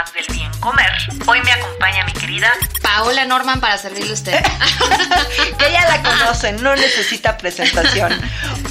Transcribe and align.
Más 0.00 0.14
del 0.14 0.24
bien 0.34 0.50
comer. 0.60 0.90
Hoy 1.26 1.42
me 1.42 1.52
acompaña 1.52 2.04
mi 2.06 2.12
querida 2.12 2.50
Paola 2.80 3.26
Norman 3.26 3.60
para 3.60 3.76
servirle 3.76 4.10
a 4.10 4.14
usted. 4.14 4.32
Ella 5.68 5.88
la 5.88 6.02
conocen, 6.02 6.62
no 6.62 6.74
necesita 6.74 7.36
presentación. 7.36 8.18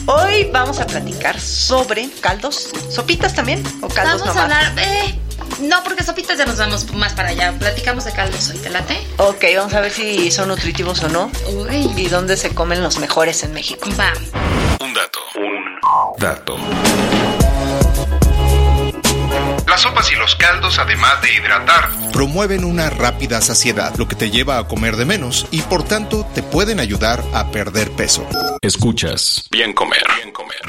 Hoy 0.08 0.50
vamos 0.52 0.80
a 0.80 0.88
platicar 0.88 1.40
sobre 1.40 2.10
caldos, 2.22 2.72
sopitas 2.90 3.36
también 3.36 3.64
o 3.82 3.88
caldos 3.90 4.22
Vamos 4.22 4.38
a 4.38 4.44
hablar, 4.44 4.74
eh, 4.80 5.20
no, 5.60 5.84
porque 5.84 6.04
sopitas 6.04 6.38
ya 6.40 6.46
nos 6.46 6.58
vamos 6.58 6.92
más 6.94 7.14
para 7.14 7.30
allá. 7.30 7.54
Platicamos 7.60 8.06
de 8.06 8.12
caldos 8.12 8.50
hoy, 8.50 8.58
¿te 8.58 8.72
late? 8.72 8.98
Ok, 9.18 9.46
vamos 9.56 9.74
a 9.76 9.82
ver 9.82 9.92
si 9.92 10.32
son 10.32 10.48
nutritivos 10.48 11.04
o 11.04 11.10
no 11.10 11.32
Uy, 11.48 11.92
y 11.96 12.08
dónde 12.08 12.38
se 12.38 12.56
comen 12.56 12.82
los 12.82 12.98
mejores 12.98 13.44
en 13.44 13.54
México. 13.54 13.88
va. 14.00 14.14
Un 14.80 14.94
dato, 14.96 15.20
un 15.36 16.20
dato. 16.20 16.58
Las 19.70 19.82
sopas 19.82 20.12
y 20.12 20.16
los 20.16 20.36
caldos, 20.36 20.80
además 20.80 21.22
de 21.22 21.32
hidratar, 21.36 21.90
promueven 22.12 22.64
una 22.64 22.90
rápida 22.90 23.40
saciedad, 23.40 23.94
lo 23.98 24.08
que 24.08 24.16
te 24.16 24.32
lleva 24.32 24.58
a 24.58 24.68
comer 24.68 24.96
de 24.96 25.06
menos 25.06 25.46
y 25.52 25.62
por 25.62 25.84
tanto 25.84 26.28
te 26.34 26.42
pueden 26.42 26.80
ayudar 26.80 27.24
a 27.34 27.52
perder 27.52 27.92
peso. 27.92 28.28
escuchas 28.62 29.46
Bien 29.52 29.74
Comer, 29.74 30.04
Bien 30.18 30.32
Comer. 30.32 30.60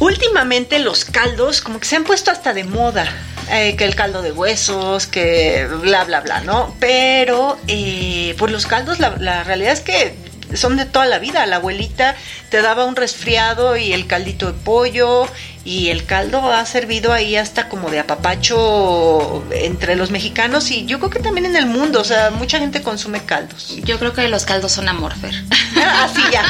Últimamente 0.00 0.78
los 0.78 1.04
caldos 1.04 1.60
como 1.60 1.78
que 1.78 1.86
se 1.86 1.96
han 1.96 2.04
puesto 2.04 2.30
hasta 2.30 2.54
de 2.54 2.64
moda. 2.64 3.06
eh, 3.50 3.76
que 3.76 3.84
el 3.84 3.94
caldo 3.94 4.22
de 4.22 4.32
huesos, 4.32 5.06
que 5.06 5.68
bla, 5.82 6.04
bla, 6.04 6.20
bla, 6.20 6.40
¿no? 6.40 6.74
Pero, 6.80 7.58
eh, 7.68 8.34
pues 8.38 8.50
los 8.50 8.66
caldos, 8.66 8.98
la, 9.00 9.16
la 9.18 9.44
realidad 9.44 9.72
es 9.74 9.80
que 9.80 10.14
son 10.54 10.76
de 10.76 10.86
toda 10.86 11.06
la 11.06 11.18
vida. 11.18 11.44
La 11.46 11.56
abuelita 11.56 12.16
te 12.50 12.62
daba 12.62 12.84
un 12.84 12.96
resfriado 12.96 13.76
y 13.76 13.92
el 13.92 14.06
caldito 14.06 14.46
de 14.46 14.52
pollo 14.58 15.26
y 15.64 15.90
el 15.90 16.04
caldo 16.06 16.52
ha 16.52 16.64
servido 16.66 17.12
ahí 17.12 17.36
hasta 17.36 17.68
como 17.68 17.88
de 17.90 18.00
apapacho 18.00 19.44
entre 19.52 19.94
los 19.96 20.10
mexicanos 20.10 20.70
y 20.72 20.86
yo 20.86 20.98
creo 20.98 21.10
que 21.10 21.20
también 21.20 21.46
en 21.46 21.54
el 21.56 21.66
mundo. 21.66 22.00
O 22.00 22.04
sea, 22.04 22.30
mucha 22.30 22.58
gente 22.58 22.82
consume 22.82 23.20
caldos. 23.24 23.76
Yo 23.84 23.98
creo 23.98 24.12
que 24.12 24.26
los 24.28 24.44
caldos 24.44 24.72
son 24.72 24.88
amor, 24.88 25.14
Fer. 25.14 25.34
Así 26.02 26.22
ya. 26.32 26.42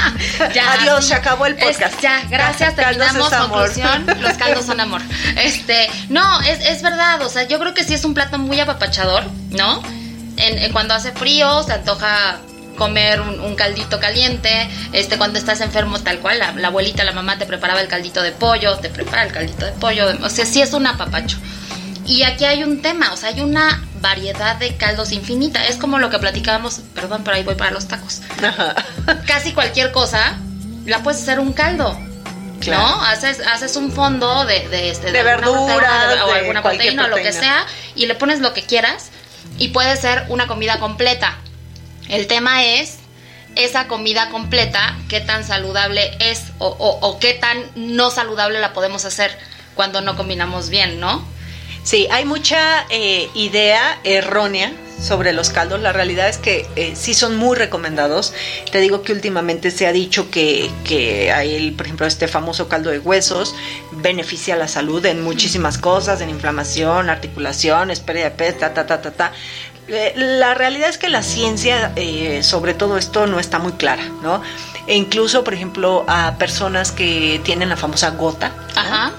Ya, 0.54 0.72
Adiós, 0.74 1.06
se 1.06 1.14
acabó 1.14 1.46
el 1.46 1.54
Es- 1.58 1.64
podcast. 1.76 2.00
ya, 2.00 2.22
gracias, 2.30 2.74
Caldos 2.74 3.06
terminamos. 3.12 3.48
Conclusión, 3.48 4.06
los 4.20 4.32
caldos 4.34 4.64
son 4.64 4.80
amor. 4.80 5.00
Este, 5.36 5.88
no, 6.08 6.40
es, 6.40 6.60
es 6.66 6.82
verdad, 6.82 7.20
o 7.22 7.28
sea, 7.28 7.44
yo 7.44 7.58
creo 7.58 7.74
que 7.74 7.84
sí 7.84 7.94
es 7.94 8.04
un 8.04 8.14
plato 8.14 8.38
muy 8.38 8.58
apapachador, 8.60 9.24
¿no? 9.50 9.82
En, 10.36 10.58
en 10.58 10.72
cuando 10.72 10.94
hace 10.94 11.12
frío, 11.12 11.62
se 11.64 11.72
antoja 11.74 12.38
comer 12.76 13.20
un, 13.20 13.40
un 13.40 13.54
caldito 13.54 14.00
caliente, 14.00 14.68
este, 14.92 15.18
cuando 15.18 15.38
estás 15.38 15.60
enfermo 15.60 15.98
tal 16.00 16.18
cual, 16.20 16.38
la, 16.38 16.52
la 16.52 16.68
abuelita, 16.68 17.04
la 17.04 17.12
mamá 17.12 17.38
te 17.38 17.46
preparaba 17.46 17.80
el 17.80 17.88
caldito 17.88 18.22
de 18.22 18.32
pollo, 18.32 18.76
te 18.78 18.88
prepara 18.88 19.24
el 19.24 19.32
caldito 19.32 19.66
de 19.66 19.72
pollo, 19.72 20.06
o 20.22 20.28
sea, 20.30 20.44
sí 20.46 20.62
es 20.62 20.72
un 20.72 20.86
apapacho. 20.86 21.38
Y 22.04 22.24
aquí 22.24 22.44
hay 22.44 22.64
un 22.64 22.82
tema, 22.82 23.12
o 23.12 23.16
sea, 23.16 23.28
hay 23.28 23.40
una 23.40 23.82
variedad 24.00 24.56
de 24.56 24.76
caldos 24.76 25.12
infinita. 25.12 25.64
Es 25.64 25.76
como 25.76 25.98
lo 25.98 26.10
que 26.10 26.18
platicábamos, 26.18 26.80
perdón, 26.94 27.22
pero 27.24 27.36
ahí 27.36 27.44
voy 27.44 27.54
para 27.54 27.70
los 27.70 27.86
tacos 27.86 28.20
Ajá. 28.42 28.74
casi 29.26 29.52
cualquier 29.52 29.92
cosa 29.92 30.36
la 30.84 31.02
puedes 31.02 31.22
hacer 31.22 31.38
un 31.38 31.52
caldo. 31.52 31.98
Claro. 32.60 32.82
¿No? 32.82 33.02
Haces, 33.02 33.40
haces 33.40 33.74
un 33.76 33.90
fondo 33.90 34.44
de, 34.44 34.68
de, 34.68 34.90
este, 34.90 35.10
De 35.10 35.22
verduras, 35.22 35.76
proteína, 35.76 36.26
o 36.26 36.32
alguna 36.32 36.62
cualquier 36.62 36.94
proteína 36.94 37.04
o 37.06 37.08
lo 37.08 37.16
que 37.16 37.22
proteína. 37.22 37.40
sea 37.40 37.66
y 37.96 38.06
le 38.06 38.14
pones 38.14 38.40
lo 38.40 38.52
que 38.52 38.62
quieras 38.62 39.10
y 39.58 39.68
puede 39.68 39.96
ser 39.96 40.24
una 40.28 40.46
comida 40.46 40.78
completa. 40.78 41.38
El 42.12 42.26
tema 42.26 42.62
es 42.62 42.98
esa 43.56 43.88
comida 43.88 44.28
completa, 44.28 44.98
qué 45.08 45.20
tan 45.20 45.46
saludable 45.46 46.10
es 46.20 46.42
o, 46.58 47.18
qué 47.18 47.32
tan 47.32 47.58
no 47.74 48.10
saludable 48.10 48.60
la 48.60 48.74
podemos 48.74 49.06
hacer 49.06 49.30
cuando 49.74 50.02
no 50.02 50.14
combinamos 50.14 50.68
bien, 50.68 51.00
¿no? 51.00 51.24
Sí, 51.84 52.08
hay 52.10 52.26
mucha 52.26 52.86
eh, 52.90 53.30
idea 53.34 53.98
errónea 54.04 54.72
sobre 55.00 55.32
los 55.32 55.48
caldos. 55.48 55.80
La 55.80 55.92
realidad 55.92 56.28
es 56.28 56.36
que 56.36 56.66
eh, 56.76 56.92
sí 56.96 57.14
son 57.14 57.36
muy 57.36 57.56
recomendados. 57.56 58.34
Te 58.70 58.78
digo 58.78 59.02
que 59.02 59.12
últimamente 59.12 59.70
se 59.70 59.86
ha 59.86 59.92
dicho 59.92 60.30
que, 60.30 60.70
que 60.84 61.32
hay, 61.32 61.70
por 61.72 61.86
ejemplo, 61.86 62.06
este 62.06 62.28
famoso 62.28 62.68
caldo 62.68 62.90
de 62.90 62.98
huesos 62.98 63.54
beneficia 63.90 64.56
la 64.56 64.68
salud 64.68 65.04
en 65.06 65.22
muchísimas 65.22 65.78
cosas, 65.78 66.20
en 66.20 66.30
inflamación, 66.30 67.10
articulaciones, 67.10 68.00
pérdida 68.00 68.30
de 68.30 68.52
ta, 68.52 68.74
ta, 68.74 68.86
ta, 68.86 69.00
ta, 69.00 69.10
ta. 69.12 69.32
Eh, 69.88 70.12
La 70.16 70.54
realidad 70.54 70.88
es 70.88 70.98
que 70.98 71.08
la 71.08 71.22
ciencia 71.22 71.92
eh, 71.96 72.42
sobre 72.42 72.74
todo 72.74 72.96
esto 72.98 73.26
no 73.26 73.38
está 73.40 73.58
muy 73.58 73.72
clara, 73.72 74.04
¿no? 74.22 74.40
E 74.86 74.96
incluso, 74.96 75.44
por 75.44 75.54
ejemplo, 75.54 76.04
a 76.08 76.34
personas 76.38 76.90
que 76.92 77.40
tienen 77.44 77.68
la 77.68 77.76
famosa 77.76 78.10
gota, 78.10 78.52
¿no? 78.74 78.80
Ajá. 78.80 79.12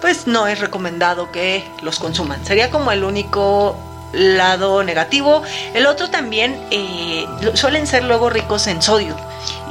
pues 0.00 0.26
no 0.26 0.46
es 0.46 0.60
recomendado 0.60 1.32
que 1.32 1.64
los 1.82 1.98
consuman. 1.98 2.44
Sería 2.44 2.70
como 2.70 2.92
el 2.92 3.02
único 3.02 3.76
lado 4.12 4.82
negativo. 4.84 5.42
El 5.74 5.86
otro 5.86 6.10
también 6.10 6.60
eh, 6.70 7.26
suelen 7.54 7.86
ser 7.86 8.04
luego 8.04 8.28
ricos 8.30 8.66
en 8.66 8.82
sodio. 8.82 9.16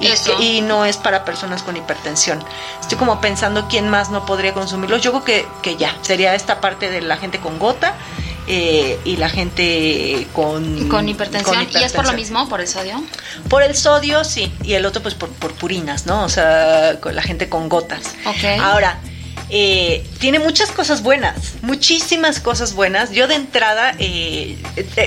Y, 0.02 0.08
Eso. 0.08 0.36
que- 0.38 0.44
y 0.44 0.62
no 0.62 0.84
es 0.86 0.98
para 0.98 1.24
personas 1.26 1.62
con 1.64 1.78
hipertensión. 1.78 2.44
Estoy 2.82 2.98
como 2.98 3.22
pensando 3.22 3.68
quién 3.70 3.88
más 3.88 4.10
no 4.10 4.26
podría 4.26 4.54
consumirlos. 4.54 5.02
Yo 5.02 5.12
creo 5.12 5.24
que, 5.24 5.48
que 5.62 5.78
ya, 5.78 5.96
sería 6.02 6.34
esta 6.36 6.60
parte 6.60 6.90
de 6.90 7.02
la 7.02 7.18
gente 7.18 7.40
con 7.40 7.60
gota 7.60 7.94
eh, 8.48 9.00
y 9.06 9.18
la 9.18 9.30
gente 9.30 10.28
con, 10.34 10.88
Con 10.88 11.10
hipertensión. 11.10 11.66
con 11.66 11.82
¿Y 11.82 11.84
es 11.84 11.94
por 11.94 12.06
lo 12.06 12.14
mismo, 12.14 12.48
por 12.48 12.62
el 12.62 12.68
sodio? 12.68 13.04
Por 13.50 13.64
el 13.64 13.76
sodio, 13.76 14.24
sí. 14.24 14.52
Y 14.64 14.74
el 14.74 14.86
otro, 14.86 15.02
pues 15.02 15.16
por, 15.16 15.30
por 15.30 15.54
purinas, 15.54 16.06
¿no? 16.06 16.24
O 16.24 16.30
sea, 16.30 17.00
con 17.02 17.16
la 17.16 17.22
gente 17.22 17.50
con 17.50 17.70
gotas. 17.70 18.16
Ok. 18.26 18.62
Ahora, 18.62 19.00
eh, 19.50 20.04
tiene 20.20 20.40
muchas 20.40 20.72
cosas 20.72 21.04
buenas, 21.04 21.54
muchísimas 21.62 22.40
cosas 22.40 22.74
buenas. 22.74 23.12
Yo 23.12 23.28
de 23.28 23.36
entrada 23.36 23.94
eh, 24.00 24.58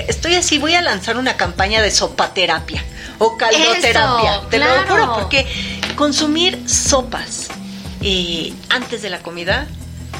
estoy 0.07 0.35
así, 0.35 0.57
voy 0.59 0.75
a 0.75 0.81
lanzar 0.81 1.17
una 1.17 1.35
campaña 1.35 1.81
de 1.81 1.91
sopaterapia 1.91 2.83
o 3.17 3.35
caldoterapia. 3.35 4.35
Eso, 4.35 4.47
te 4.49 4.59
lo 4.59 4.65
juro, 4.87 5.13
porque 5.15 5.45
consumir 5.95 6.69
sopas 6.69 7.49
eh, 8.01 8.53
antes 8.69 9.01
de 9.01 9.09
la 9.09 9.19
comida 9.19 9.67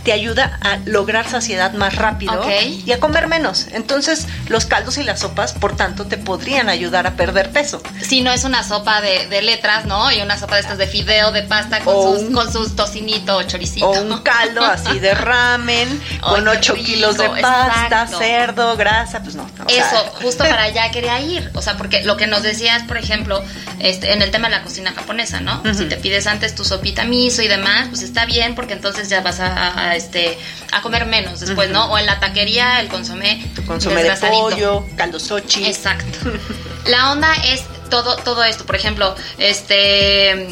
te 0.04 0.12
ayuda 0.14 0.58
a 0.62 0.78
lograr 0.86 1.28
saciedad 1.30 1.74
más 1.74 1.96
rápido 1.96 2.40
Ok. 2.42 2.52
y 2.86 2.92
a 2.92 3.00
comer 3.00 3.28
menos. 3.28 3.68
Entonces, 3.72 4.28
los 4.48 4.66
caldos 4.66 4.98
y 4.98 5.04
las 5.04 5.20
sopas, 5.20 5.54
por 5.54 5.76
tanto, 5.76 6.06
te 6.06 6.18
podrían 6.18 6.70
ayudar 6.70 7.08
a 7.08 7.12
perder 7.16 7.52
peso. 7.52 7.82
Si 8.02 8.22
no 8.22 8.32
es 8.32 8.44
una 8.44 8.64
sopa 8.64 9.02
de, 9.02 9.28
de 9.28 9.42
letras, 9.42 9.86
¿no? 9.86 10.12
Y 10.12 10.22
una 10.22 10.38
sopa 10.38 10.56
de 10.56 10.62
estas 10.62 10.78
de 10.78 10.88
fideo, 10.88 11.32
de 11.32 11.44
pasta 11.44 11.80
con, 11.82 11.96
O 11.96 12.14
sus, 12.18 12.24
un- 12.28 12.34
con 12.34 12.52
sus 12.52 12.76
tocinito 12.76 13.38
o 13.38 13.44
choricito. 13.44 13.88
O 13.90 14.02
un 14.02 14.20
caldo 14.22 14.64
así 14.64 15.00
de 15.00 15.14
ramen, 15.16 16.02
con 16.22 16.48
Ay, 16.48 16.54
qué 16.56 16.60
8 16.60 16.74
rico, 16.74 16.86
kilos 16.86 17.18
de 17.18 17.30
pasta, 17.30 17.84
exacto. 18.04 18.18
cerdo, 18.20 18.78
grasa, 18.78 19.22
pues 19.22 19.36
no. 19.36 19.48
sea, 19.68 19.88
Eso, 19.88 19.98
justo 20.22 20.44
para 20.44 20.64
allá 20.64 20.90
quería 20.92 21.20
ir. 21.22 21.52
O 21.56 21.62
sea, 21.62 21.78
porque 21.78 22.04
lo 22.04 22.18
que 22.18 22.28
nos 22.28 22.44
decías, 22.44 22.84
por 22.84 22.98
ejemplo, 22.98 23.44
este, 23.80 24.14
en 24.14 24.22
el 24.22 24.32
tema 24.32 24.50
de 24.50 24.56
la 24.58 24.64
cocina 24.64 24.92
japonesa, 24.96 25.40
¿no? 25.42 25.62
Si 25.74 25.86
te 25.86 25.98
pides 25.98 26.28
antes 26.28 26.56
tu 26.56 26.64
sopita 26.66 27.04
miso 27.06 27.42
y 27.42 27.48
demás, 27.48 27.88
pues 27.90 28.02
está 28.02 28.26
bien, 28.26 28.56
porque 28.56 28.74
entonces 28.74 29.10
ya 29.10 29.22
vas 29.22 29.40
a, 29.40 29.89
a, 29.89 29.89
este, 29.96 30.38
a 30.72 30.82
comer 30.82 31.06
menos 31.06 31.40
después, 31.40 31.70
¿no? 31.70 31.86
O 31.92 31.98
en 31.98 32.06
la 32.06 32.20
taquería, 32.20 32.80
el 32.80 32.88
consomé. 32.88 33.46
Tu 33.56 33.66
consomé 33.66 34.04
de 34.04 34.16
pollo, 34.16 34.86
caldo 34.96 35.20
sochi. 35.20 35.66
Exacto. 35.66 36.32
La 36.86 37.12
onda 37.12 37.34
es 37.46 37.64
todo, 37.90 38.16
todo 38.18 38.44
esto, 38.44 38.66
por 38.66 38.76
ejemplo, 38.76 39.16
este, 39.38 40.48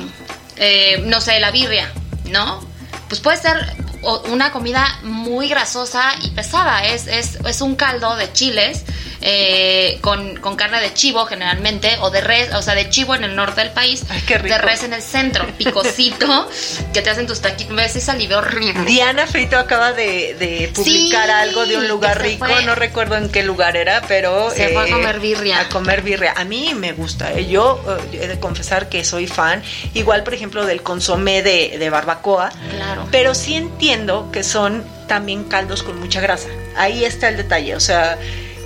eh, 0.58 1.02
no 1.06 1.22
sé, 1.22 1.40
la 1.40 1.52
birria, 1.52 1.92
¿no? 2.26 2.60
Pues 3.08 3.22
puede 3.22 3.38
ser 3.38 3.58
una 4.30 4.52
comida 4.52 5.00
muy 5.04 5.48
grasosa 5.48 6.14
y 6.22 6.32
pesada. 6.32 6.86
Es, 6.86 7.08
es, 7.08 7.38
es 7.46 7.62
un 7.62 7.76
caldo 7.76 8.16
de 8.16 8.32
chiles 8.34 8.84
eh, 9.22 9.98
con, 10.02 10.36
con, 10.38 10.56
carne 10.56 10.80
de 10.80 10.94
chivo 10.94 11.26
generalmente, 11.26 11.98
o 12.02 12.10
de 12.10 12.22
res, 12.22 12.54
o 12.54 12.62
sea, 12.62 12.76
de 12.76 12.90
chivo 12.90 13.16
en 13.16 13.24
el 13.24 13.36
norte 13.36 13.62
del 13.62 13.72
país, 13.72 14.04
de 14.08 14.58
res 14.58 14.84
en 14.84 14.94
el 14.94 15.02
centro, 15.02 15.46
picosito, 15.58 16.50
que 16.94 17.02
te 17.02 17.10
hacen 17.10 17.28
tus 17.28 17.42
taquitos. 17.42 17.74
Me 17.74 17.86
ese 17.86 18.02
salive 18.02 18.36
horrible. 18.36 18.86
Diana 18.86 19.28
Frito 19.28 19.58
acaba 19.58 19.94
de, 19.94 20.72
publicar 20.74 21.30
algo 21.30 21.66
de 21.66 21.78
un 21.78 21.88
lugar 21.88 22.22
rico, 22.22 22.46
no 22.66 22.76
recuerdo 22.76 23.16
en 23.16 23.30
qué 23.30 23.44
lugar 23.44 23.76
era, 23.78 24.02
pero... 24.08 24.52
Se 24.52 24.70
fue 24.70 24.84
a 24.84 24.88
eh, 24.88 24.92
comer 24.92 25.20
birria. 25.20 25.62
A 25.62 25.70
comer 25.70 26.02
birria. 26.02 26.34
A 26.36 26.44
mí 26.44 26.74
me 26.76 26.94
gusta, 26.94 27.34
eh, 27.34 27.48
yo 27.48 27.82
he 28.12 28.28
de 28.28 28.40
confesar 28.40 28.90
que 28.90 29.04
soy 29.04 29.28
fan, 29.28 29.64
igual 29.94 30.24
por 30.24 30.34
ejemplo 30.34 30.66
del 30.66 30.84
consomé 30.84 31.42
de, 31.42 31.78
de 31.78 31.90
barbacoa, 31.90 32.52
claro. 32.72 33.08
pero 33.12 33.34
sí 33.36 33.56
entiendo 33.56 34.30
que 34.32 34.44
son 34.44 34.84
también 35.08 35.46
caldos 35.46 35.84
con 35.84 36.00
mucha 36.00 36.22
grasa. 36.22 36.50
Ahí 36.76 37.06
está 37.06 37.30
el 37.30 37.38
detalle, 37.38 37.76
o 37.76 37.80
sea, 37.80 38.18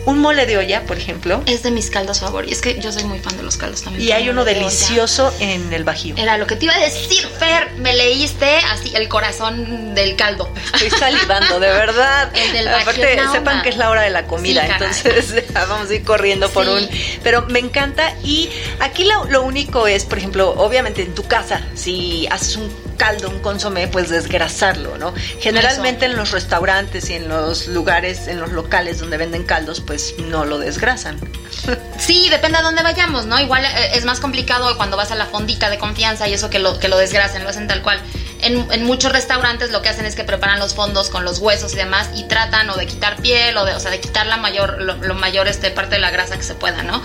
un 0.06 0.20
mole 0.20 0.46
de 0.46 0.58
olla, 0.58 0.84
por 0.84 0.98
ejemplo. 0.98 1.44
Es 1.46 1.64
de 1.64 1.72
mis 1.72 1.90
caldos 1.90 2.20
favoritos. 2.20 2.58
Es 2.58 2.62
que 2.62 2.82
yo 2.82 2.92
soy 2.92 3.04
muy 3.04 3.20
fan 3.20 3.38
de 3.38 3.44
los 3.44 3.58
caldos 3.58 3.84
también. 3.84 4.08
Y 4.08 4.12
hay 4.12 4.30
uno 4.30 4.46
delicioso 4.46 5.34
en 5.40 5.72
el 5.74 5.84
Bajío. 5.84 6.16
Era 6.18 6.38
lo 6.38 6.48
que 6.48 6.56
te 6.56 6.66
iba 6.66 6.76
a 6.76 6.80
decir, 6.80 7.26
Fer. 7.40 7.72
Me 7.78 7.94
leíste 7.94 8.58
así 8.72 8.92
el 8.96 9.08
corazón 9.08 9.94
del 9.94 10.16
caldo. 10.16 10.50
Estoy 10.74 10.90
salivando, 10.90 11.60
de 11.60 11.68
verdad. 11.68 12.32
El 12.36 12.54
del 12.54 12.66
Bajío. 12.66 12.82
Aparte, 12.82 13.20
sepan 13.32 13.62
que 13.62 13.70
es 13.70 13.78
la 13.78 13.90
hora 13.90 14.02
de 14.02 14.10
la 14.10 14.26
comida, 14.26 14.66
entonces 14.66 15.36
vamos 15.54 15.90
a 15.90 15.94
ir 15.94 16.04
corriendo 16.04 16.50
por 16.50 16.68
un. 16.68 16.88
Pero 17.24 17.44
me 17.48 17.60
encanta. 17.60 18.14
Y 18.24 18.50
aquí 18.80 19.04
lo, 19.04 19.26
lo 19.26 19.44
único 19.44 19.88
es, 19.88 20.06
por 20.06 20.18
ejemplo, 20.18 20.52
obviamente 20.58 21.04
en 21.04 21.14
tu 21.14 21.24
casa, 21.24 21.62
si 21.76 22.28
haces 22.28 22.56
un 22.56 22.91
caldo, 23.02 23.32
un 23.32 23.40
consomé, 23.40 23.88
pues 23.88 24.10
desgrasarlo, 24.10 24.96
¿no? 25.00 25.12
Generalmente 25.40 26.06
en 26.06 26.16
los 26.16 26.30
restaurantes 26.30 27.10
y 27.10 27.16
en 27.16 27.30
los 27.30 27.66
lugares, 27.66 28.28
en 28.28 28.40
los 28.40 28.52
locales 28.52 29.00
donde 29.00 29.18
venden 29.18 29.44
caldos, 29.44 29.82
pues 29.82 30.14
no 30.20 30.46
lo 30.46 30.60
desgrasan. 30.60 31.20
Sí, 31.98 32.30
depende 32.32 32.58
a 32.58 32.64
dónde 32.64 32.82
vayamos, 32.82 33.28
¿no? 33.28 33.40
Igual 33.40 33.64
eh, 33.64 33.92
es 33.94 34.06
más 34.06 34.20
complicado 34.20 34.76
cuando 34.76 34.98
vas 34.98 35.12
a 35.12 35.16
la 35.16 35.28
fondita 35.28 35.70
de 35.70 35.78
confianza 35.78 36.28
y 36.28 36.34
eso 36.34 36.50
que 36.50 36.58
lo, 36.58 36.80
que 36.80 36.88
lo 36.88 36.98
desgrasen, 36.98 37.44
lo 37.44 37.50
hacen 37.50 37.68
tal 37.68 37.84
cual. 37.84 38.02
En, 38.42 38.84
muchos 38.86 39.12
restaurantes 39.12 39.72
lo 39.72 39.84
que 39.84 39.90
hacen 39.90 40.06
es 40.06 40.16
que 40.16 40.24
preparan 40.24 40.58
los 40.58 40.74
fondos 40.74 41.12
con 41.12 41.24
los 41.24 41.38
huesos 41.38 41.74
y 41.74 41.76
demás 41.76 42.10
y 42.16 42.24
tratan 42.24 42.72
o 42.72 42.76
de 42.76 42.88
quitar 42.88 43.18
piel 43.18 43.56
o 43.58 43.66
de, 43.66 43.76
o 43.76 43.80
sea, 43.80 43.92
de 43.92 44.00
quitar 44.00 44.26
la 44.26 44.38
mayor, 44.38 44.82
lo, 44.82 45.14
mayor 45.14 45.48
este, 45.48 45.70
parte 45.70 45.96
de 45.96 46.02
la 46.02 46.10
grasa 46.10 46.38
que 46.38 46.44
se 46.44 46.56
pueda, 46.56 46.82
¿no? 46.82 47.04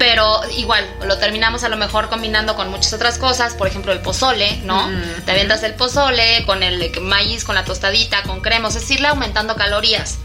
Pero 0.00 0.40
igual 0.56 0.82
lo 1.06 1.18
terminamos 1.18 1.62
a 1.62 1.68
lo 1.68 1.76
mejor 1.76 2.08
combinando 2.08 2.56
con 2.56 2.70
muchas 2.70 2.94
otras 2.94 3.18
cosas, 3.18 3.52
por 3.52 3.68
ejemplo 3.68 3.92
el 3.92 4.00
pozole, 4.00 4.56
¿no? 4.64 4.90
Te 5.26 5.32
avientas 5.32 5.62
el 5.62 5.74
pozole 5.74 6.42
con 6.46 6.62
el 6.62 6.90
maíz, 7.02 7.44
con 7.44 7.54
la 7.54 7.66
tostadita, 7.66 8.22
con 8.22 8.40
crema, 8.40 8.68
es 8.68 8.74
decir, 8.74 9.04
aumentando 9.04 9.56
calorías. 9.56 10.16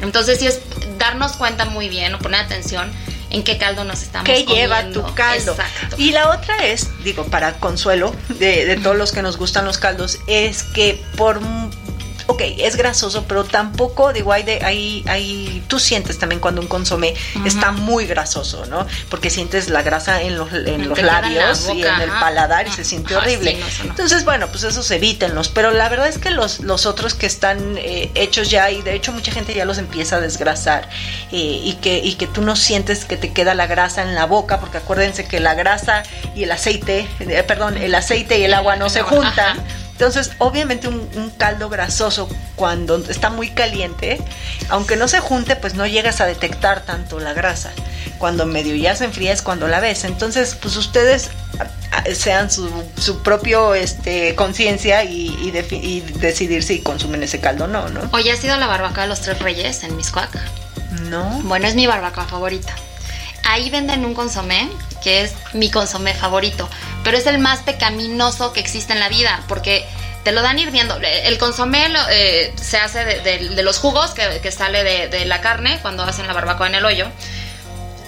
Entonces 0.00 0.38
sí 0.38 0.46
es 0.46 0.60
darnos 0.98 1.32
cuenta 1.32 1.64
muy 1.64 1.88
bien 1.88 2.14
o 2.14 2.20
poner 2.20 2.42
atención 2.42 2.92
en 3.30 3.42
qué 3.42 3.58
caldo 3.58 3.82
nos 3.82 4.02
estamos 4.02 4.24
¿Qué 4.24 4.44
lleva 4.44 4.84
tu 4.90 5.02
caldo? 5.14 5.50
Exacto. 5.50 5.96
Y 5.98 6.12
la 6.12 6.30
otra 6.30 6.64
es, 6.66 6.90
digo, 7.02 7.24
para 7.24 7.54
consuelo 7.54 8.14
de, 8.28 8.66
de 8.66 8.76
todos 8.76 8.96
los 8.96 9.10
que 9.10 9.22
nos 9.22 9.36
gustan 9.36 9.64
los 9.64 9.78
caldos, 9.78 10.20
es 10.28 10.62
que 10.62 11.02
por 11.16 11.40
ok, 12.26 12.42
es 12.58 12.76
grasoso, 12.76 13.24
pero 13.28 13.44
tampoco, 13.44 14.12
digo, 14.12 14.32
hay, 14.32 14.42
de, 14.42 14.64
hay, 14.64 15.04
hay 15.06 15.62
tú 15.68 15.78
sientes 15.78 16.18
también 16.18 16.40
cuando 16.40 16.60
un 16.60 16.68
consomé 16.68 17.14
está 17.44 17.72
muy 17.72 18.06
grasoso, 18.06 18.66
¿no? 18.66 18.86
Porque 19.10 19.30
sientes 19.30 19.68
la 19.68 19.82
grasa 19.82 20.22
en 20.22 20.36
los, 20.36 20.52
en 20.52 20.88
los 20.88 21.00
labios 21.00 21.68
y 21.74 21.82
en 21.82 22.00
el 22.00 22.10
paladar 22.10 22.66
y 22.66 22.70
se 22.70 22.84
siente 22.84 23.16
horrible. 23.16 23.58
Entonces, 23.82 24.24
bueno, 24.24 24.48
pues 24.48 24.64
esos 24.64 24.90
evítenlos, 24.90 25.48
pero 25.48 25.70
la 25.70 25.88
verdad 25.88 26.08
es 26.08 26.18
que 26.18 26.30
los, 26.30 26.60
los 26.60 26.86
otros 26.86 27.14
que 27.14 27.26
están 27.26 27.76
eh, 27.78 28.10
hechos 28.14 28.50
ya, 28.50 28.70
y 28.70 28.82
de 28.82 28.94
hecho 28.94 29.12
mucha 29.12 29.32
gente 29.32 29.54
ya 29.54 29.64
los 29.64 29.78
empieza 29.78 30.16
a 30.16 30.20
desgrasar, 30.20 30.88
eh, 31.32 31.60
y, 31.64 31.74
que, 31.80 31.98
y 31.98 32.14
que 32.14 32.26
tú 32.26 32.42
no 32.42 32.56
sientes 32.56 33.04
que 33.04 33.16
te 33.16 33.32
queda 33.32 33.54
la 33.54 33.66
grasa 33.66 34.02
en 34.02 34.14
la 34.14 34.26
boca, 34.26 34.60
porque 34.60 34.78
acuérdense 34.78 35.26
que 35.26 35.40
la 35.40 35.54
grasa 35.54 36.02
y 36.34 36.44
el 36.44 36.52
aceite, 36.52 37.06
eh, 37.20 37.44
perdón, 37.46 37.76
el 37.76 37.94
aceite 37.94 38.38
y 38.38 38.44
el 38.44 38.54
agua 38.54 38.76
no 38.76 38.88
se 38.88 39.02
juntan. 39.02 39.62
Entonces, 39.94 40.32
obviamente 40.38 40.88
un, 40.88 41.30
caldo 41.38 41.68
grasoso 41.68 42.28
cuando 42.56 42.96
está 42.96 43.30
muy 43.30 43.50
caliente, 43.50 44.20
aunque 44.68 44.96
no 44.96 45.06
se 45.06 45.20
junte, 45.20 45.54
pues 45.54 45.74
no 45.74 45.86
llegas 45.86 46.20
a 46.20 46.26
detectar 46.26 46.84
tanto 46.84 47.20
la 47.20 47.32
grasa. 47.32 47.72
Cuando 48.18 48.44
medio 48.44 48.74
ya 48.74 48.96
se 48.96 49.04
enfría 49.04 49.32
es 49.32 49.40
cuando 49.40 49.68
la 49.68 49.78
ves. 49.78 50.02
Entonces, 50.04 50.56
pues 50.60 50.76
ustedes 50.76 51.30
sean 52.12 52.50
su, 52.50 52.68
su 52.98 53.22
propio 53.22 53.74
este, 53.74 54.34
conciencia 54.34 55.04
y, 55.04 55.28
y, 55.42 56.00
decidir 56.18 56.64
si 56.64 56.80
consumen 56.80 57.22
ese 57.22 57.40
caldo 57.40 57.64
o 57.64 57.68
no, 57.68 57.88
¿no? 57.88 58.08
Oye, 58.12 58.32
¿has 58.32 58.42
ido 58.42 58.54
a 58.54 58.58
la 58.58 58.66
barbacoa 58.66 59.04
de 59.04 59.08
los 59.08 59.20
Tres 59.20 59.38
Reyes 59.38 59.84
en 59.84 59.96
Miscuac? 59.96 60.30
No. 61.02 61.40
Bueno, 61.44 61.68
es 61.68 61.76
mi 61.76 61.86
barbacoa 61.86 62.24
favorita. 62.24 62.74
Ahí 63.44 63.70
venden 63.70 64.04
un 64.04 64.14
consomé 64.14 64.70
que 65.02 65.22
es 65.22 65.34
mi 65.52 65.70
consomé 65.70 66.14
favorito, 66.14 66.68
pero 67.04 67.18
es 67.18 67.26
el 67.26 67.38
más 67.38 67.60
pecaminoso 67.60 68.52
que 68.54 68.60
existe 68.60 68.94
en 68.94 69.00
la 69.00 69.10
vida, 69.10 69.44
porque 69.48 69.86
te 70.24 70.32
lo 70.32 70.40
dan 70.40 70.58
hirviendo. 70.58 70.98
El 71.02 71.38
consomé 71.38 71.86
eh, 72.10 72.52
se 72.56 72.78
hace 72.78 73.04
de, 73.04 73.62
los 73.62 73.78
jugos 73.78 74.12
que, 74.12 74.50
sale 74.50 74.82
de, 74.82 75.26
la 75.26 75.42
carne 75.42 75.78
cuando 75.82 76.02
hacen 76.02 76.26
la 76.26 76.32
barbacoa 76.32 76.66
en 76.66 76.74
el 76.76 76.84
hoyo 76.84 77.06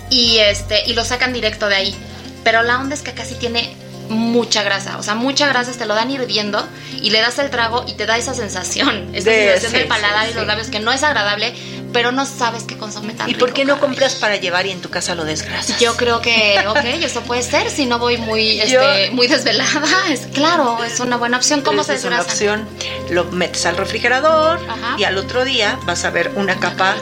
y, 0.09 0.39
este, 0.39 0.85
y 0.87 0.95
lo 0.95 1.05
sacan 1.05 1.33
directo 1.33 1.69
de 1.69 1.77
ahí. 1.77 1.97
Pero 2.43 2.63
la 2.63 2.79
onda 2.79 2.95
es 2.95 3.03
que 3.03 3.13
casi 3.13 3.35
tiene 3.35 3.77
mucha 4.09 4.63
grasa, 4.63 4.99
o 4.99 5.03
sea, 5.03 5.15
mucha 5.15 5.49
grasa, 5.49 5.73
te 5.73 5.87
lo 5.87 5.95
dan 5.95 6.11
hirviendo 6.11 6.67
y 7.01 7.11
le 7.11 7.21
das 7.21 7.39
el 7.39 7.51
trago 7.51 7.85
y 7.87 7.95
te 7.95 8.07
da 8.07 8.17
esa 8.19 8.35
sensación, 8.35 9.15
esa 9.15 9.31
sensación 9.31 9.73
del 9.73 9.89
paladar 9.89 10.31
y 10.31 10.35
los 10.35 10.47
labios 10.47 10.69
que 10.69 10.81
no 10.81 10.93
es 10.93 11.03
agradable, 11.03 11.55
pero 11.93 12.13
no 12.13 12.27
sabes 12.27 12.65
qué 12.65 12.77
consume 12.77 13.15
tan 13.15 13.31
¿Y 13.31 13.35
por 13.35 13.53
qué 13.53 13.65
no 13.65 13.81
compras 13.81 14.17
para 14.17 14.37
llevar 14.37 14.67
y 14.67 14.71
en 14.71 14.81
tu 14.81 14.91
casa 14.91 15.15
lo 15.15 15.25
desgrasas? 15.25 15.81
Yo 15.81 15.97
creo 15.97 16.21
que, 16.21 16.63
ok, 16.67 16.85
eso 17.03 17.23
puede 17.23 17.43
ser 17.43 17.71
si 17.71 17.87
no 17.87 17.99
voy 17.99 18.19
muy, 18.19 18.61
este, 18.61 19.11
muy 19.13 19.27
desvelada. 19.27 19.87
Es 20.11 20.27
claro, 20.27 20.85
es 20.85 21.01
una 21.01 21.17
buena 21.17 21.39
opción. 21.39 21.63
¿Cómo 21.63 21.83
se 21.83 21.93
desgrasa? 21.93 22.33
Es 22.33 22.43
una 22.43 22.63
opción. 22.63 22.69
Lo 23.11 23.25
metes 23.25 23.67
al 23.67 23.77
refrigerador 23.77 24.61
y 24.99 25.05
al 25.05 25.17
otro 25.17 25.45
día 25.45 25.79
vas 25.85 26.05
a 26.05 26.11
ver 26.11 26.33
una 26.37 26.61
capa 26.61 26.95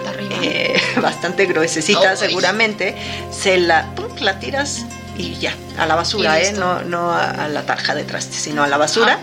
eh, 0.43 0.81
bastante 1.03 1.47
gruesecita, 1.47 2.17
seguramente. 2.17 2.97
Se 3.31 3.59
la, 3.59 3.93
la 4.21 4.39
tiras 4.39 4.87
y 5.17 5.35
ya, 5.39 5.55
a 5.79 5.87
la 5.87 5.95
basura, 5.95 6.41
¿eh? 6.41 6.53
No, 6.53 6.83
no 6.83 7.13
a, 7.13 7.49
la 7.49 7.63
tarja 7.67 7.95
de 7.95 8.05
traste, 8.05 8.37
sino 8.37 8.63
a 8.63 8.69
la 8.69 8.77
basura. 8.77 9.19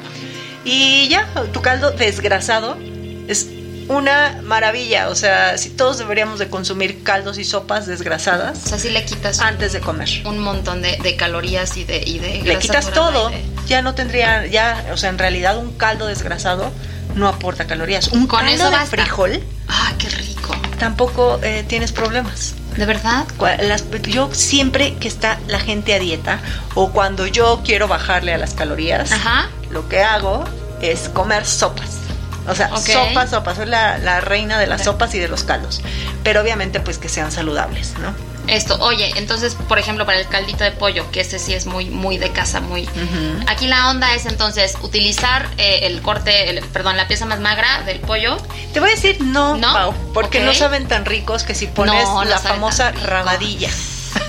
Y 0.64 1.08
ya, 1.10 1.28
tu 1.52 1.62
caldo 1.62 1.92
desgrasado 1.92 2.78
es 3.28 3.48
una 3.88 4.40
maravilla. 4.44 5.10
O 5.10 5.16
sea, 5.16 5.58
si 5.58 5.70
todos 5.70 5.98
deberíamos 5.98 6.40
de 6.40 6.50
consumir 6.50 7.04
caldos 7.04 7.38
y 7.38 7.44
sopas 7.44 7.88
desgrasadas. 7.88 8.66
O 8.66 8.70
sea, 8.70 8.80
si 8.80 8.90
le 8.90 9.04
quitas 9.06 9.40
antes 9.40 9.74
de 9.74 9.80
comer. 9.80 10.10
Un 10.26 10.40
montón 10.40 10.82
de, 10.82 11.16
calorías 11.18 11.78
y 11.78 11.84
de, 11.84 12.04
y 12.06 12.20
de 12.20 12.42
Le 12.44 12.58
quitas 12.60 12.92
todo, 12.92 13.32
ya 13.68 13.82
no 13.82 13.96
tendría, 13.96 14.46
ya, 14.48 14.86
o 14.94 14.98
sea, 14.98 15.10
en 15.10 15.18
realidad 15.18 15.58
un 15.58 15.74
caldo 15.74 16.08
desgrasado 16.08 16.72
no 17.16 17.28
aporta 17.28 17.68
calorías. 17.68 18.08
Un 18.10 18.28
Con 18.28 18.40
caldo 18.40 18.70
de 18.70 18.86
frijol. 18.86 19.44
Ah, 19.68 19.94
qué 19.98 20.10
rico. 20.10 20.56
Tampoco 20.80 21.40
eh, 21.44 21.66
tienes 21.68 21.92
problemas. 21.92 22.56
¿De 22.78 22.86
verdad? 22.86 23.26
yo 24.04 24.34
siempre 24.34 24.96
que 24.96 25.08
está 25.08 25.40
la 25.48 25.60
gente 25.60 25.94
a 25.94 26.00
dieta 26.00 26.40
o 26.74 26.92
cuando 26.92 27.28
yo 27.28 27.62
quiero 27.66 27.88
bajarle 27.88 28.34
a 28.34 28.38
las 28.38 28.54
calorías, 28.54 29.12
lo 29.70 29.88
que 29.90 30.02
hago 30.02 30.46
es 30.82 31.10
comer 31.10 31.46
sopas. 31.46 31.98
O 32.48 32.56
sea, 32.56 32.76
sopas, 32.78 33.30
sopas. 33.30 33.58
Soy 33.58 33.68
la, 33.68 33.98
la 33.98 34.20
reina 34.20 34.58
de 34.58 34.68
las 34.68 34.86
sopas 34.86 35.14
y 35.14 35.20
de 35.20 35.28
los 35.28 35.44
caldos. 35.44 35.82
Pero 36.24 36.42
obviamente 36.42 36.80
pues 36.80 36.98
que 36.98 37.10
sean 37.10 37.32
saludables, 37.32 37.94
¿no? 38.00 38.31
Esto, 38.48 38.78
oye, 38.82 39.12
entonces, 39.16 39.56
por 39.68 39.80
ejemplo, 39.80 40.06
para 40.06 40.20
el 40.20 40.28
caldito 40.28 40.64
de 40.64 40.72
pollo, 40.72 41.10
que 41.12 41.22
ese 41.22 41.40
sí 41.40 41.54
es 41.54 41.66
muy, 41.66 41.86
muy 41.86 42.18
de 42.18 42.32
casa, 42.32 42.60
muy. 42.60 42.88
Aquí 43.48 43.68
la 43.68 43.90
onda 43.90 44.14
es 44.14 44.26
entonces 44.26 44.78
utilizar 44.82 45.50
eh, 45.58 45.80
el 45.84 46.02
corte, 46.02 46.62
perdón, 46.74 46.98
la 46.98 47.08
pieza 47.08 47.26
más 47.26 47.40
magra 47.40 47.84
del 47.84 48.00
pollo. 48.00 48.38
Te 48.74 48.80
voy 48.80 48.90
a 48.90 48.94
decir 48.94 49.22
no, 49.22 49.58
¿No? 49.58 49.94
porque 50.14 50.40
no 50.40 50.54
saben 50.54 50.88
tan 50.88 51.06
ricos 51.06 51.44
que 51.44 51.56
si 51.56 51.68
pones 51.68 52.08
la 52.26 52.40
famosa 52.40 52.92
rabadilla. 52.92 53.70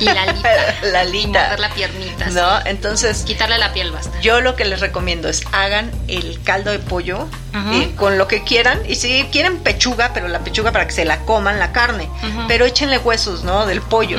Y 0.01 0.05
la 0.05 0.23
alita. 0.23 0.51
la 0.83 1.01
alita. 1.01 1.55
Y 1.57 1.61
la 1.61 1.71
piernita. 1.71 2.31
No, 2.31 2.67
entonces. 2.67 3.23
Quitarle 3.25 3.59
la 3.59 3.73
piel 3.73 3.93
basta. 3.93 4.21
Yo 4.21 4.41
lo 4.41 4.57
que 4.57 4.65
les 4.65 4.81
recomiendo 4.81 5.29
es 5.29 5.43
hagan 5.53 5.91
el 6.09 6.41
caldo 6.43 6.71
de 6.71 6.79
pollo 6.79 7.29
eh, 7.73 7.93
con 7.97 8.19
lo 8.19 8.29
que 8.29 8.45
quieran. 8.45 8.81
Y 8.87 8.97
si 8.97 9.25
quieren 9.33 9.59
pechuga, 9.59 10.13
pero 10.15 10.29
la 10.29 10.41
pechuga 10.41 10.73
para 10.73 10.87
que 10.87 10.93
se 10.93 11.05
la 11.05 11.21
coman 11.21 11.59
la 11.59 11.73
carne. 11.73 12.09
Pero 12.49 12.65
échenle 12.65 12.99
huesos, 12.99 13.45
¿no? 13.45 13.67
Del 13.67 13.81
pollo. 13.81 14.19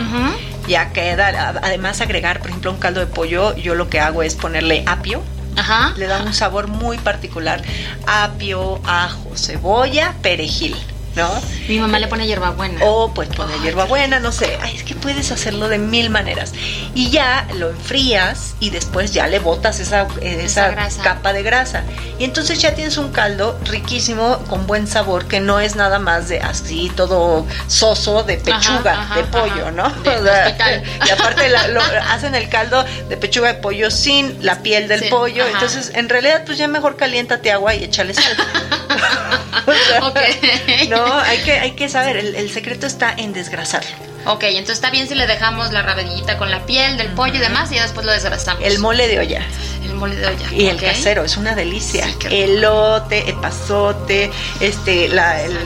Ya 0.67 0.91
queda. 0.91 1.59
Además, 1.61 2.01
agregar, 2.01 2.39
por 2.39 2.49
ejemplo, 2.49 2.71
un 2.71 2.77
caldo 2.77 2.99
de 2.99 3.07
pollo, 3.07 3.55
yo 3.55 3.75
lo 3.75 3.89
que 3.89 3.99
hago 3.99 4.23
es 4.23 4.35
ponerle 4.35 4.83
apio. 4.85 5.21
Ajá. 5.55 5.93
Le 5.97 6.07
da 6.07 6.23
un 6.23 6.33
sabor 6.33 6.67
muy 6.67 6.97
particular. 6.97 7.61
Apio, 8.07 8.81
ajo, 8.85 9.35
cebolla, 9.35 10.15
perejil 10.21 10.75
¿no? 11.15 11.29
Mi 11.67 11.79
mamá 11.79 11.99
le 11.99 12.07
pone 12.07 12.25
hierbabuena. 12.25 12.79
O 12.83 13.13
pues 13.13 13.29
pone 13.29 13.53
hierbabuena, 13.59 14.19
no 14.19 14.31
sé. 14.31 14.57
Ay, 14.61 14.75
es 14.75 14.83
que 14.83 14.95
puedes 14.95 15.31
hacerlo 15.31 15.69
de 15.69 15.77
mil 15.77 16.09
maneras. 16.09 16.53
Y 16.95 17.09
ya 17.09 17.47
lo 17.55 17.69
enfrías 17.69 18.55
y 18.59 18.69
después 18.69 19.13
ya 19.13 19.27
le 19.27 19.39
botas 19.39 19.79
esa, 19.79 20.07
eh, 20.21 20.41
esa, 20.43 20.75
capa 21.03 21.33
de 21.33 21.43
grasa. 21.43 21.83
Y 22.19 22.23
entonces 22.23 22.59
ya 22.59 22.73
tienes 22.73 22.97
un 22.97 23.11
caldo 23.11 23.57
riquísimo, 23.65 24.39
con 24.49 24.67
buen 24.67 24.87
sabor, 24.87 25.27
que 25.27 25.39
no 25.39 25.59
es 25.59 25.75
nada 25.75 25.99
más 25.99 26.29
de 26.29 26.39
así, 26.39 26.91
todo 26.95 27.45
soso 27.67 28.23
de 28.23 28.37
pechuga, 28.37 29.11
de 29.15 29.23
pollo, 29.23 29.71
¿no? 29.71 29.87
y 31.05 31.09
aparte 31.09 31.49
lo, 31.49 31.81
hacen 32.09 32.35
el 32.35 32.49
caldo 32.49 32.83
de 33.09 33.17
pechuga 33.17 33.53
de 33.53 33.59
pollo 33.59 33.91
sin 33.91 34.43
la 34.43 34.61
piel 34.61 34.87
del 34.87 35.09
pollo. 35.09 35.45
Entonces, 35.47 35.91
en 35.93 36.09
realidad, 36.09 36.43
pues 36.45 36.57
ya 36.57 36.67
mejor 36.67 36.95
caliéntate 36.95 37.51
agua 37.51 37.75
y 37.75 37.83
échale 37.83 38.13
sal. 38.13 38.35
No, 40.89 41.19
hay 41.19 41.37
que, 41.39 41.53
hay 41.53 41.71
que 41.71 41.89
saber, 41.89 42.17
el, 42.17 42.51
secreto 42.51 42.87
está 42.87 43.13
en 43.15 43.33
desgrasarlo. 43.33 43.89
Ok, 44.25 44.43
entonces 44.43 44.75
está 44.75 44.89
bien 44.89 45.07
si 45.07 45.15
le 45.15 45.27
dejamos 45.27 45.73
la 45.73 45.81
rabadillita 45.81 46.37
con 46.37 46.49
la 46.49 46.65
piel 46.65 46.97
del 46.97 47.09
pollo 47.09 47.35
y 47.35 47.39
demás 47.39 47.71
y 47.71 47.75
después 47.75 48.05
lo 48.05 48.11
desgrasamos. 48.13 48.63
El 48.63 48.79
mole 48.79 49.07
de 49.07 49.19
olla. 49.19 49.45
El 49.83 49.95
mole 49.95 50.15
de 50.15 50.27
olla. 50.27 50.53
Y 50.53 50.67
el 50.67 50.79
casero, 50.79 51.25
es 51.25 51.35
una 51.35 51.55
delicia. 51.55 52.07
Elote, 52.29 53.29
epazote, 53.29 54.31
este, 54.61 55.09
la, 55.09 55.41
el, 55.41 55.57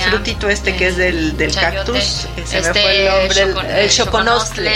frutito 0.00 0.48
este 0.48 0.74
que 0.74 0.88
es 0.88 0.96
del, 0.96 1.36
del 1.36 1.54
cactus, 1.54 2.26
se 2.44 2.62
me 2.62 2.72
fue 2.72 3.06
el 3.06 3.30
este, 3.30 3.46
nombre, 3.46 3.84
el, 3.84 3.90
choconostle. 3.90 4.72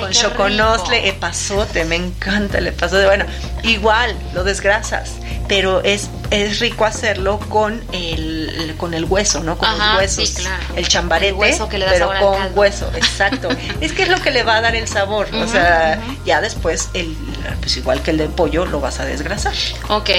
con 0.00 0.10
choconostle, 0.12 1.08
epazote, 1.08 1.84
me 1.84 1.96
encanta 1.96 2.58
el 2.58 2.68
epazote. 2.68 3.04
Bueno, 3.04 3.26
igual, 3.62 4.16
lo 4.32 4.42
desgrasas 4.42 5.16
pero 5.50 5.82
es, 5.82 6.08
es 6.30 6.60
rico 6.60 6.84
hacerlo 6.84 7.40
con 7.48 7.82
el, 7.92 8.29
con 8.76 8.94
el 8.94 9.04
hueso, 9.04 9.42
¿no? 9.42 9.58
Con 9.58 9.68
los 9.78 9.96
huesos. 9.96 10.34
El 10.76 10.88
chambarete, 10.88 11.56
pero 11.68 12.12
con 12.20 12.58
hueso, 12.58 12.90
exacto. 12.94 13.48
es 13.80 13.92
que 13.92 14.02
es 14.02 14.08
lo 14.08 14.20
que 14.20 14.30
le 14.30 14.42
va 14.42 14.56
a 14.56 14.60
dar 14.60 14.74
el 14.74 14.88
sabor. 14.88 15.28
o 15.34 15.46
sea, 15.46 16.00
ya 16.24 16.40
después, 16.40 16.88
el, 16.94 17.16
pues 17.60 17.76
igual 17.76 18.02
que 18.02 18.10
el 18.10 18.18
de 18.18 18.28
pollo, 18.28 18.66
lo 18.66 18.80
vas 18.80 19.00
a 19.00 19.04
desgrasar. 19.04 19.54
Ok, 19.88 20.10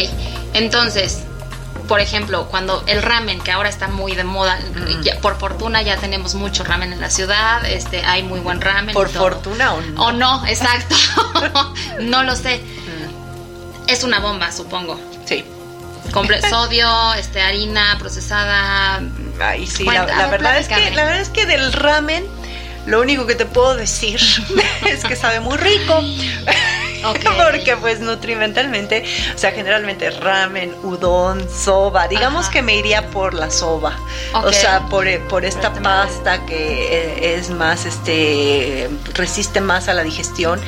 entonces, 0.53 1.19
por 1.87 1.99
ejemplo, 1.99 2.47
cuando 2.47 2.83
el 2.87 3.01
ramen, 3.01 3.41
que 3.41 3.51
ahora 3.51 3.69
está 3.69 3.87
muy 3.87 4.15
de 4.15 4.23
moda, 4.23 4.57
por 5.21 5.37
fortuna 5.37 5.81
ya 5.81 5.97
tenemos 5.97 6.35
mucho 6.35 6.63
ramen 6.63 6.93
en 6.93 7.01
la 7.01 7.09
ciudad, 7.09 7.65
este, 7.65 8.03
hay 8.05 8.23
muy 8.23 8.39
buen 8.39 8.61
ramen. 8.61 8.93
¿Por 8.93 9.09
fortuna 9.09 9.73
o 9.73 9.81
no? 9.81 10.05
O 10.05 10.11
no, 10.11 10.45
exacto. 10.47 10.95
no 12.01 12.23
lo 12.23 12.35
sé. 12.35 12.61
Es 13.87 14.03
una 14.03 14.19
bomba, 14.19 14.51
supongo. 14.51 14.99
Sí. 15.25 15.43
Comple 16.11 16.41
sodio, 16.49 17.13
este, 17.13 17.41
harina 17.41 17.97
procesada. 17.99 19.01
Ay, 19.39 19.67
sí, 19.67 19.85
la, 19.85 20.05
verdad 20.27 20.57
es 20.57 20.67
que, 20.67 20.91
la 20.91 21.03
verdad 21.03 21.21
es 21.21 21.29
que 21.29 21.45
del 21.45 21.73
ramen, 21.73 22.25
lo 22.85 23.01
único 23.01 23.25
que 23.25 23.35
te 23.35 23.45
puedo 23.45 23.75
decir 23.75 24.19
es 24.87 25.03
que 25.03 25.15
sabe 25.15 25.39
muy 25.39 25.57
rico. 25.57 26.01
Porque 27.51 27.77
pues 27.77 27.99
nutrimentalmente, 27.99 29.03
o 29.33 29.37
sea, 29.37 29.51
generalmente 29.51 30.09
ramen, 30.09 30.73
udon, 30.83 31.47
soba, 31.49 32.07
digamos 32.07 32.49
que 32.49 32.61
me 32.61 32.75
iría 32.75 33.09
por 33.09 33.33
la 33.33 33.49
soba. 33.49 33.97
O 34.33 34.51
sea, 34.51 34.87
por, 34.87 35.07
eh, 35.07 35.19
por 35.19 35.45
esta 35.45 35.73
pasta 35.73 36.45
que 36.45 36.55
eh, 36.55 37.35
es 37.35 37.49
más, 37.49 37.85
este, 37.85 38.89
resiste 39.13 39.61
más 39.61 39.87
a 39.87 39.93
la 39.93 40.03
digestión 40.03 40.59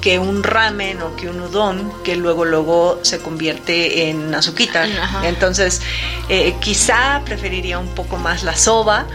que 0.00 0.18
un 0.18 0.42
ramen 0.42 1.02
o 1.02 1.16
que 1.16 1.28
un 1.28 1.40
udon 1.40 1.92
que 2.02 2.16
luego 2.16 2.44
luego 2.44 3.00
se 3.02 3.20
convierte 3.20 4.08
en 4.08 4.34
azuquita. 4.34 4.86
Entonces, 5.24 5.82
eh, 6.28 6.54
quizá 6.60 7.22
preferiría 7.24 7.78
un 7.78 7.94
poco 7.94 8.16
más 8.16 8.42
la 8.42 8.56
soba. 8.56 9.06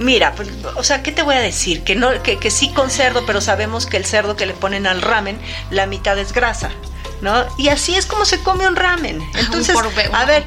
Mira, 0.00 0.34
pues, 0.34 0.48
o 0.76 0.82
sea, 0.82 1.02
¿qué 1.02 1.12
te 1.12 1.22
voy 1.22 1.34
a 1.34 1.40
decir? 1.40 1.84
Que, 1.84 1.94
no, 1.94 2.22
que, 2.22 2.38
que 2.38 2.50
sí 2.50 2.70
con 2.70 2.90
cerdo, 2.90 3.26
pero 3.26 3.42
sabemos 3.42 3.84
que 3.84 3.98
el 3.98 4.06
cerdo 4.06 4.34
que 4.34 4.46
le 4.46 4.54
ponen 4.54 4.86
al 4.86 5.02
ramen, 5.02 5.38
la 5.70 5.86
mitad 5.86 6.18
es 6.18 6.32
grasa. 6.32 6.70
¿no? 7.20 7.44
Y 7.58 7.68
así 7.68 7.94
es 7.94 8.06
como 8.06 8.24
se 8.24 8.42
come 8.42 8.66
un 8.66 8.76
ramen. 8.76 9.22
Entonces, 9.34 9.76
a 10.12 10.24
ver, 10.24 10.46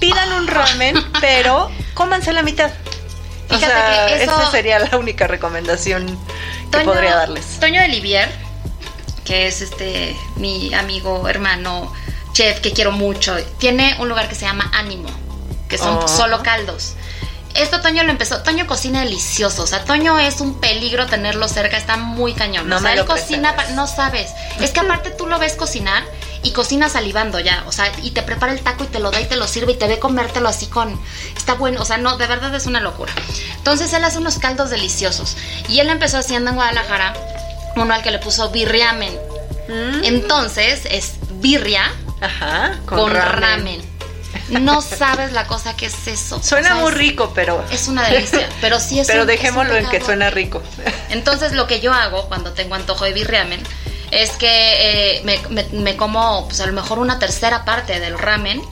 pidan 0.00 0.32
un 0.32 0.46
ramen, 0.46 0.96
pero 1.20 1.70
cómanse 1.92 2.32
la 2.32 2.42
mitad. 2.42 2.70
o 3.50 3.58
sea, 3.58 4.08
esa 4.16 4.50
sería 4.50 4.78
la 4.78 4.96
única 4.96 5.26
recomendación 5.26 6.06
que 6.72 6.78
podría 6.78 7.16
darles. 7.16 7.60
Toño 7.60 7.82
de 7.82 7.88
Livier, 7.88 8.30
que 9.26 9.46
es 9.46 9.60
este 9.60 10.16
mi 10.36 10.72
amigo, 10.72 11.28
hermano, 11.28 11.92
chef 12.32 12.60
que 12.60 12.72
quiero 12.72 12.92
mucho, 12.92 13.36
tiene 13.58 13.94
un 14.00 14.08
lugar 14.08 14.26
que 14.26 14.34
se 14.34 14.46
llama 14.46 14.70
Ánimo, 14.72 15.10
que 15.68 15.76
son 15.76 15.98
oh. 16.02 16.08
solo 16.08 16.42
caldos 16.42 16.94
esto 17.58 17.80
Toño 17.80 18.02
lo 18.02 18.10
empezó. 18.10 18.42
Toño 18.42 18.66
cocina 18.66 19.00
delicioso. 19.00 19.62
O 19.62 19.66
sea, 19.66 19.84
Toño 19.84 20.18
es 20.18 20.40
un 20.40 20.60
peligro 20.60 21.06
tenerlo 21.06 21.48
cerca. 21.48 21.76
Está 21.76 21.96
muy 21.96 22.34
cañón. 22.34 22.68
No 22.68 22.76
o 22.76 22.80
sea, 22.80 22.94
él 22.94 23.04
cocina, 23.04 23.54
no 23.74 23.86
sabes. 23.86 24.30
Es 24.60 24.70
que 24.70 24.80
aparte 24.80 25.10
tú 25.10 25.26
lo 25.26 25.38
ves 25.38 25.54
cocinar 25.54 26.04
y 26.42 26.52
cocina 26.52 26.88
salivando 26.88 27.40
ya. 27.40 27.64
O 27.66 27.72
sea, 27.72 27.90
y 28.02 28.10
te 28.10 28.22
prepara 28.22 28.52
el 28.52 28.60
taco 28.60 28.84
y 28.84 28.86
te 28.88 29.00
lo 29.00 29.10
da 29.10 29.20
y 29.20 29.26
te 29.26 29.36
lo 29.36 29.46
sirve 29.46 29.72
y 29.72 29.76
te 29.76 29.86
ve 29.86 29.98
comértelo 29.98 30.48
así 30.48 30.66
con. 30.66 31.00
Está 31.36 31.54
bueno. 31.54 31.82
O 31.82 31.84
sea, 31.84 31.98
no, 31.98 32.16
de 32.16 32.26
verdad 32.26 32.54
es 32.54 32.66
una 32.66 32.80
locura. 32.80 33.12
Entonces 33.56 33.92
él 33.92 34.04
hace 34.04 34.18
unos 34.18 34.38
caldos 34.38 34.70
deliciosos. 34.70 35.36
Y 35.68 35.80
él 35.80 35.88
empezó 35.88 36.18
haciendo 36.18 36.50
en 36.50 36.56
Guadalajara 36.56 37.14
uno 37.76 37.92
al 37.92 38.02
que 38.02 38.10
le 38.10 38.18
puso 38.18 38.50
birriamen. 38.50 39.14
Mm. 39.68 40.04
Entonces 40.04 40.82
es 40.90 41.14
birria 41.40 41.92
con, 42.86 43.12
ramen 43.12 43.95
no 44.50 44.80
sabes 44.80 45.32
la 45.32 45.46
cosa 45.46 45.76
que 45.76 45.86
es 45.86 46.06
eso. 46.06 46.42
Suena 46.42 46.76
muy 46.76 46.92
rico, 46.92 47.32
pero. 47.34 47.64
Es 47.70 47.88
una 47.88 48.08
delicia. 48.08 48.48
Pero 48.60 48.80
sí 48.80 49.00
es 49.00 49.06
Pero 49.08 49.26
dejémoslo 49.26 49.76
en 49.76 49.88
que 49.88 50.00
suena 50.00 50.30
rico. 50.30 50.62
Entonces, 51.10 51.52
lo 51.52 51.66
que 51.66 51.80
yo 51.80 51.92
hago 51.92 52.28
cuando 52.28 52.52
tengo 52.52 52.74
antojo 52.74 53.04
de 53.04 53.12
birriamen 53.12 53.62
es 54.10 54.30
que 54.32 55.18
eh, 55.18 55.40
me, 55.72 55.96
como, 55.96 56.46
pues 56.46 56.60
a 56.60 56.66
lo 56.66 56.72
mejor 56.72 56.98
una 56.98 57.18
tercera 57.18 57.64
parte 57.64 57.98
del 57.98 58.18
ramen 58.18 58.62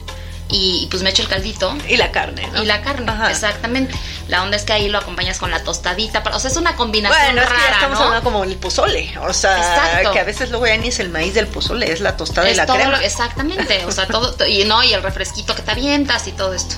y 0.55 0.87
pues 0.87 1.03
me 1.03 1.09
echo 1.09 1.21
el 1.21 1.27
caldito. 1.27 1.75
Y 1.87 1.97
la 1.97 2.11
carne, 2.11 2.47
Y 2.61 2.65
la 2.65 2.81
carne, 2.81 3.11
exactamente. 3.29 3.93
La 4.27 4.41
onda 4.41 4.55
es 4.57 4.63
que 4.63 4.73
ahí 4.73 4.87
lo 4.87 4.97
acompañas 4.97 5.37
con 5.37 5.51
la 5.51 5.63
tostadita. 5.63 6.23
o 6.33 6.39
sea, 6.39 6.49
es 6.49 6.57
una 6.57 6.75
combinación 6.75 7.35
bueno, 7.35 7.41
es 7.41 7.47
que 7.47 7.61
ya 7.61 7.73
estamos 7.73 7.99
hablando 7.99 8.23
como 8.23 8.43
el 8.43 8.55
pozole. 8.55 9.13
O 9.19 9.33
sea, 9.33 10.01
que 10.11 10.19
a 10.19 10.23
veces 10.23 10.49
luego 10.49 10.67
ya 10.67 10.77
ni 10.77 10.87
es 10.87 10.99
el 10.99 11.09
maíz 11.09 11.33
del 11.33 11.47
pozole, 11.47 11.91
es 11.91 11.99
la 11.99 12.15
tostada 12.15 12.49
y 12.49 12.55
la 12.55 12.65
crema. 12.65 13.03
exactamente. 13.03 13.85
O 13.85 13.91
sea, 13.91 14.07
todo, 14.07 14.35
y 14.47 14.63
no, 14.65 14.83
y 14.83 14.93
el 14.93 15.03
refresquito 15.03 15.55
que 15.55 15.61
te 15.61 15.71
avientas 15.71 16.27
y 16.27 16.31
todo 16.31 16.53
esto. 16.53 16.75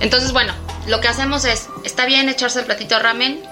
Entonces, 0.00 0.32
bueno, 0.32 0.52
lo 0.86 1.00
que 1.00 1.08
hacemos 1.08 1.44
es, 1.44 1.68
está 1.84 2.04
bien 2.04 2.28
echarse 2.28 2.60
el 2.60 2.66
platito 2.66 2.96
de 2.96 3.02
ramen, 3.02 3.42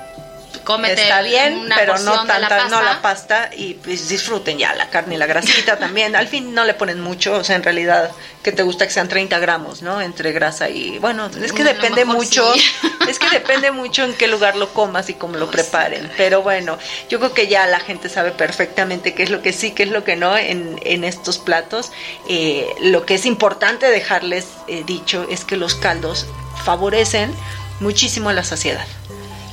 cómete 0.64 1.02
Está 1.02 1.22
bien, 1.22 1.68
pero 1.76 1.98
no 1.98 2.24
tanta, 2.26 2.68
no 2.68 2.82
la 2.82 3.00
pasta 3.02 3.50
y 3.56 3.74
pues 3.74 4.08
disfruten 4.08 4.58
ya 4.58 4.74
la 4.74 4.90
carne 4.90 5.14
y 5.14 5.18
la 5.18 5.26
grasita 5.26 5.76
también. 5.78 6.16
Al 6.16 6.28
fin 6.28 6.54
no 6.54 6.64
le 6.64 6.74
ponen 6.74 7.00
mucho, 7.00 7.34
o 7.34 7.44
sea, 7.44 7.56
en 7.56 7.62
realidad 7.62 8.10
que 8.42 8.52
te 8.52 8.62
gusta 8.62 8.86
que 8.86 8.92
sean 8.92 9.08
30 9.08 9.38
gramos, 9.38 9.82
¿no? 9.82 10.00
Entre 10.00 10.32
grasa 10.32 10.68
y 10.68 10.98
bueno, 10.98 11.30
es 11.42 11.52
que 11.52 11.64
depende 11.64 12.04
mucho, 12.04 12.52
es 13.08 13.18
que 13.18 13.30
depende 13.30 13.70
mucho 13.70 14.04
en 14.04 14.14
qué 14.14 14.28
lugar 14.28 14.56
lo 14.56 14.72
comas 14.72 15.08
y 15.08 15.14
cómo 15.14 15.36
lo 15.36 15.50
preparen. 15.50 16.10
Pero 16.16 16.42
bueno, 16.42 16.78
yo 17.08 17.18
creo 17.18 17.34
que 17.34 17.46
ya 17.46 17.66
la 17.66 17.80
gente 17.80 18.08
sabe 18.08 18.32
perfectamente 18.32 19.14
qué 19.14 19.22
es 19.22 19.30
lo 19.30 19.42
que 19.42 19.52
sí, 19.52 19.72
qué 19.72 19.84
es 19.84 19.90
lo 19.90 20.04
que 20.04 20.16
no 20.16 20.36
en, 20.36 20.80
en 20.84 21.04
estos 21.04 21.38
platos. 21.38 21.92
Eh, 22.28 22.66
lo 22.80 23.06
que 23.06 23.14
es 23.14 23.26
importante 23.26 23.86
dejarles 23.86 24.46
eh, 24.68 24.82
dicho 24.86 25.26
es 25.30 25.44
que 25.44 25.56
los 25.56 25.74
caldos 25.74 26.26
favorecen 26.64 27.34
muchísimo 27.80 28.32
la 28.32 28.44
saciedad. 28.44 28.86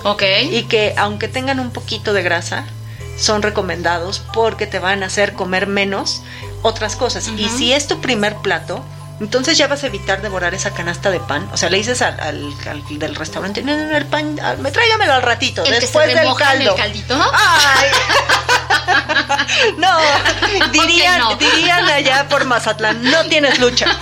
Ok. 0.03 0.23
Y 0.49 0.63
que 0.63 0.93
aunque 0.97 1.27
tengan 1.27 1.59
un 1.59 1.71
poquito 1.71 2.13
de 2.13 2.23
grasa, 2.23 2.65
son 3.17 3.41
recomendados 3.41 4.21
porque 4.33 4.67
te 4.67 4.79
van 4.79 5.03
a 5.03 5.07
hacer 5.07 5.33
comer 5.33 5.67
menos 5.67 6.23
otras 6.61 6.95
cosas. 6.95 7.29
Y 7.37 7.49
si 7.49 7.73
es 7.73 7.87
tu 7.87 8.01
primer 8.01 8.35
plato, 8.37 8.83
entonces 9.21 9.57
ya 9.57 9.67
vas 9.67 9.83
a 9.83 9.87
evitar 9.87 10.21
devorar 10.21 10.55
esa 10.55 10.71
canasta 10.71 11.11
de 11.11 11.19
pan. 11.19 11.47
O 11.53 11.57
sea, 11.57 11.69
le 11.69 11.77
dices 11.77 12.01
al, 12.01 12.19
al, 12.19 12.53
del 12.97 13.15
restaurante, 13.15 13.61
no, 13.61 13.75
no, 13.77 13.95
el 13.95 14.05
pan, 14.07 14.39
ah, 14.41 14.55
me 14.59 14.71
tráigamelo 14.71 15.13
al 15.13 15.21
ratito, 15.21 15.63
después 15.63 16.07
del 16.07 16.27
caldo. 16.35 16.71
el 16.71 16.75
caldito? 16.75 17.31
Ay. 17.31 17.89
no, 19.77 19.97
dirían, 20.71 21.37
dirían 21.37 21.87
allá 21.87 22.27
por 22.29 22.45
Mazatlán, 22.45 23.03
no 23.03 23.23
tienes 23.25 23.59
lucha. 23.59 23.85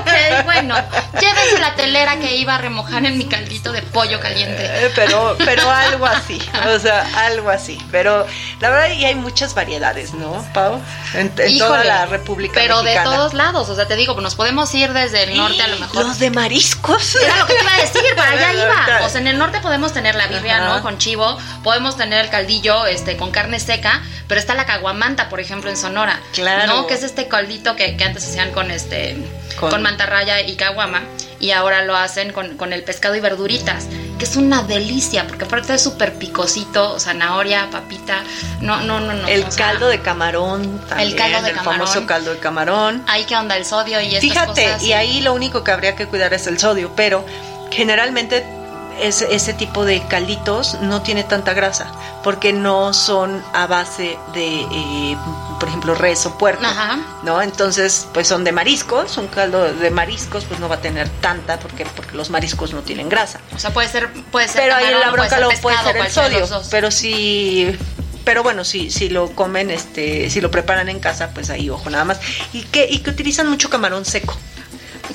ok, 0.00 0.46
bueno, 0.48 0.74
llévese 1.20 1.58
la 1.60 1.74
telera 1.74 2.16
que 2.16 2.36
iba 2.36 2.54
a 2.54 2.58
remojar 2.58 3.04
en 3.04 3.18
mi 3.18 3.26
caldito 3.26 3.70
de 3.70 3.82
pollo 3.82 4.18
caliente. 4.18 4.64
Eh, 4.64 4.90
pero, 4.94 5.36
pero 5.44 5.70
algo 5.70 6.06
así, 6.06 6.40
o 6.74 6.78
sea, 6.78 7.06
algo 7.26 7.50
así. 7.50 7.78
Pero 7.90 8.26
la 8.58 8.70
verdad, 8.70 8.96
y 8.96 9.04
hay 9.04 9.14
muchas 9.14 9.54
variedades, 9.54 10.14
¿no, 10.14 10.42
Pau? 10.54 10.80
En, 11.12 11.30
toda 11.58 11.84
la 11.84 12.06
República 12.06 12.54
Pero 12.54 12.82
de 12.82 12.98
todos 13.04 13.34
lados, 13.34 13.68
o 13.68 13.74
sea, 13.74 13.86
te 13.86 13.94
digo, 13.96 14.18
nos 14.22 14.36
podemos 14.36 14.74
ir 14.74 14.94
desde 14.94 15.24
el 15.24 15.36
norte 15.36 15.60
a 15.60 15.68
lo 15.68 15.78
mejor. 15.80 16.06
Los 16.06 16.18
de 16.18 16.30
mariscos. 16.30 17.16
Era 17.16 17.36
lo 17.36 17.46
que 17.46 17.52
te 17.52 17.60
iba 17.60 17.74
a 17.74 17.78
decir, 17.78 18.16
para 18.16 18.30
allá 18.30 18.52
iba. 18.64 19.06
O 19.06 19.10
sea, 19.10 19.20
en 19.20 19.26
el 19.26 19.36
norte 19.36 19.60
podemos 19.60 19.92
tener 19.92 20.14
la 20.14 20.28
birria, 20.28 20.60
¿no? 20.60 20.80
Con 20.80 20.96
chivo, 20.96 21.36
podemos 21.62 21.98
tener 21.98 22.24
el 22.24 22.30
caldillo 22.30 22.86
este, 22.86 23.18
con 23.18 23.32
carne 23.32 23.60
seca, 23.60 24.02
pero 24.28 24.40
está 24.40 24.54
la 24.54 24.64
caguamanta, 24.64 25.28
por 25.28 25.40
ejemplo, 25.40 25.68
en 25.68 25.76
Sonora. 25.76 26.18
Claro. 26.32 26.72
¿No? 26.72 26.86
Que 26.86 26.94
es 26.94 27.02
este 27.02 27.28
caldito 27.28 27.76
que, 27.76 27.98
que 27.98 28.04
antes 28.04 28.26
hacían 28.26 28.52
con 28.52 28.70
este 28.70 29.18
con, 29.60 29.82
mantarraya 29.82 30.40
y 30.40 30.56
caguama. 30.56 31.02
y 31.40 31.50
ahora 31.52 31.84
lo 31.84 31.96
hacen 31.96 32.32
con, 32.32 32.56
con 32.56 32.72
el 32.72 32.82
pescado 32.82 33.14
y 33.14 33.20
verduritas, 33.20 33.86
que 34.18 34.24
es 34.24 34.34
una 34.36 34.62
delicia, 34.64 35.26
porque 35.28 35.44
aparte 35.44 35.74
es 35.74 35.82
súper 35.82 36.14
picosito, 36.14 36.98
zanahoria, 36.98 37.68
papita, 37.70 38.24
no, 38.60 38.80
no, 38.80 38.98
no, 39.00 39.12
no. 39.14 39.28
El 39.28 39.44
o 39.44 39.50
sea, 39.50 39.68
caldo 39.68 39.88
de 39.88 40.00
camarón 40.00 40.80
también, 40.88 41.10
El 41.10 41.16
caldo 41.16 41.42
de 41.42 41.50
el 41.50 41.56
camarón. 41.56 41.80
famoso 41.86 42.06
caldo 42.06 42.32
de 42.32 42.38
camarón. 42.40 43.04
Ahí 43.06 43.24
que 43.24 43.36
onda 43.36 43.56
el 43.56 43.64
sodio 43.64 44.00
y 44.00 44.06
estas 44.16 44.20
Fíjate, 44.20 44.64
cosas. 44.64 44.82
y 44.82 44.92
ahí 44.94 45.20
lo 45.20 45.32
único 45.34 45.62
que 45.62 45.70
habría 45.70 45.94
que 45.94 46.06
cuidar 46.06 46.34
es 46.34 46.46
el 46.48 46.58
sodio, 46.58 46.92
pero 46.96 47.24
generalmente 47.70 48.44
es- 49.00 49.22
ese 49.22 49.52
tipo 49.54 49.84
de 49.84 50.02
calditos 50.06 50.74
no 50.82 51.02
tiene 51.02 51.24
tanta 51.24 51.54
grasa, 51.54 51.90
porque 52.22 52.52
no 52.52 52.92
son 52.94 53.42
a 53.52 53.66
base 53.66 54.18
de, 54.34 54.60
eh, 54.60 55.16
por 55.58 55.68
ejemplo, 55.68 55.94
res 55.94 56.24
o 56.26 56.36
puerco, 56.38 56.64
Ajá. 56.64 56.98
¿no? 57.22 57.42
Entonces, 57.42 58.06
pues 58.14 58.28
son 58.28 58.44
de 58.44 58.52
mariscos, 58.52 59.16
un 59.18 59.26
caldo 59.28 59.72
de 59.72 59.90
mariscos 59.90 60.44
pues 60.44 60.60
no 60.60 60.68
va 60.68 60.76
a 60.76 60.80
tener 60.80 61.08
tanta, 61.20 61.58
porque, 61.58 61.84
porque 61.84 62.16
los 62.16 62.30
mariscos 62.30 62.72
no 62.72 62.82
tienen 62.82 63.08
grasa. 63.08 63.40
O 63.54 63.58
sea, 63.58 63.72
puede 63.72 63.88
ser, 63.88 64.12
puede 64.30 64.48
ser 64.48 64.62
Pero 64.62 64.76
ahí 64.76 64.84
camarón 64.84 65.00
la 65.00 65.06
o 65.08 65.16
puede 65.16 65.28
bronca 65.28 65.40
lo 65.40 65.60
puede 65.60 65.78
ser 65.78 65.96
el 65.96 66.10
sodio, 66.10 66.62
pero 66.70 66.90
si 66.90 67.76
pero 68.24 68.42
bueno, 68.42 68.62
si, 68.62 68.90
si 68.90 69.08
lo 69.08 69.30
comen, 69.34 69.70
este, 69.70 70.28
si 70.28 70.42
lo 70.42 70.50
preparan 70.50 70.90
en 70.90 71.00
casa, 71.00 71.30
pues 71.32 71.48
ahí 71.48 71.70
ojo 71.70 71.88
nada 71.88 72.04
más. 72.04 72.20
Y 72.52 72.60
que, 72.64 72.86
y 72.86 72.98
que 72.98 73.08
utilizan 73.08 73.48
mucho 73.48 73.70
camarón 73.70 74.04
seco. 74.04 74.36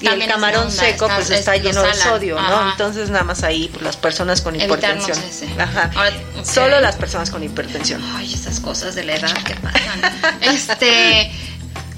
Y 0.04 0.08
el 0.22 0.28
camarón 0.28 0.68
onda, 0.68 0.72
seco 0.84 1.06
está- 1.06 1.16
pues 1.16 1.30
es- 1.30 1.40
está 1.40 1.56
lleno 1.58 1.82
de 1.82 1.94
sodio, 1.94 2.40
¿no? 2.42 2.72
Entonces 2.72 3.10
nada 3.10 3.24
más 3.24 3.44
ahí 3.44 3.70
pues, 3.72 3.84
las 3.84 3.96
personas 3.98 4.42
con 4.42 4.56
hipertensión. 4.56 5.18
Ajá. 5.60 5.92
Ahora. 5.96 6.12
Solo 6.44 6.80
las 6.82 6.96
personas 6.96 7.30
con 7.32 7.44
hipertensión. 7.44 8.04
Ay, 8.16 8.34
esas 8.34 8.60
cosas 8.60 8.96
de 8.96 9.04
la 9.04 9.16
edad 9.16 9.34
que 9.44 9.56
pasan. 9.56 10.02
este, 10.42 11.32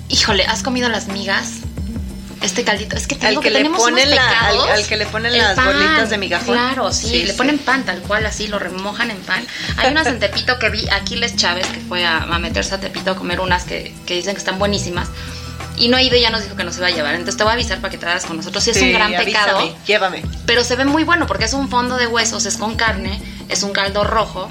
híjole, 0.09 0.45
¿has 0.45 0.61
comido 0.63 0.89
las 0.89 1.07
migas? 1.07 1.53
Este 2.41 2.63
caldito, 2.63 2.95
es 2.95 3.07
que 3.07 3.15
te 3.15 3.25
Al 3.25 3.31
digo 3.31 3.41
que 3.41 3.47
que, 3.49 3.55
tenemos 3.55 3.79
ponen 3.81 4.05
unos 4.07 4.15
la- 4.17 4.39
al- 4.73 4.85
que 4.85 4.97
le 4.97 5.05
ponen 5.07 5.35
las 5.35 5.55
pan, 5.55 5.65
bolitas 5.67 6.09
de 6.11 6.17
migajón. 6.19 6.53
Claro, 6.55 6.91
sí, 6.93 7.07
Sí, 7.07 7.23
le 7.23 7.31
sí. 7.31 7.37
ponen 7.37 7.57
pan 7.57 7.83
tal 7.85 8.01
cual 8.01 8.23
así, 8.25 8.47
lo 8.47 8.59
remojan 8.59 9.09
en 9.09 9.17
pan. 9.21 9.43
Hay 9.77 9.89
unas 9.89 10.05
en 10.05 10.19
Tepito 10.19 10.59
que 10.59 10.69
vi, 10.69 10.87
Aquiles 10.89 11.35
Chávez, 11.37 11.65
que 11.67 11.79
fue 11.79 12.05
a, 12.05 12.17
a 12.17 12.37
meterse 12.37 12.75
a 12.75 12.79
Tepito 12.79 13.11
a 13.11 13.15
comer 13.15 13.39
unas 13.39 13.63
que, 13.63 13.95
que 14.05 14.15
dicen 14.15 14.33
que 14.35 14.39
están 14.39 14.59
buenísimas. 14.59 15.07
Y 15.77 15.87
no 15.89 15.97
ha 15.97 16.01
ido 16.01 16.15
y 16.15 16.21
ya 16.21 16.29
nos 16.29 16.43
dijo 16.43 16.55
que 16.55 16.63
nos 16.63 16.77
iba 16.77 16.87
a 16.87 16.91
llevar. 16.91 17.15
Entonces 17.15 17.37
te 17.37 17.43
voy 17.43 17.51
a 17.51 17.53
avisar 17.53 17.79
para 17.79 17.91
que 17.91 17.97
te 17.97 18.05
hagas 18.05 18.25
con 18.25 18.37
nosotros. 18.37 18.63
Sí, 18.63 18.71
es 18.71 18.81
un 18.81 18.93
gran 18.93 19.11
pecado. 19.11 19.75
llévame. 19.85 20.23
Pero 20.45 20.63
se 20.63 20.75
ve 20.75 20.85
muy 20.85 21.03
bueno 21.03 21.27
porque 21.27 21.45
es 21.45 21.53
un 21.53 21.69
fondo 21.69 21.97
de 21.97 22.07
huesos, 22.07 22.45
es 22.45 22.57
con 22.57 22.75
carne, 22.75 23.21
es 23.49 23.63
un 23.63 23.71
caldo 23.71 24.03
rojo. 24.03 24.49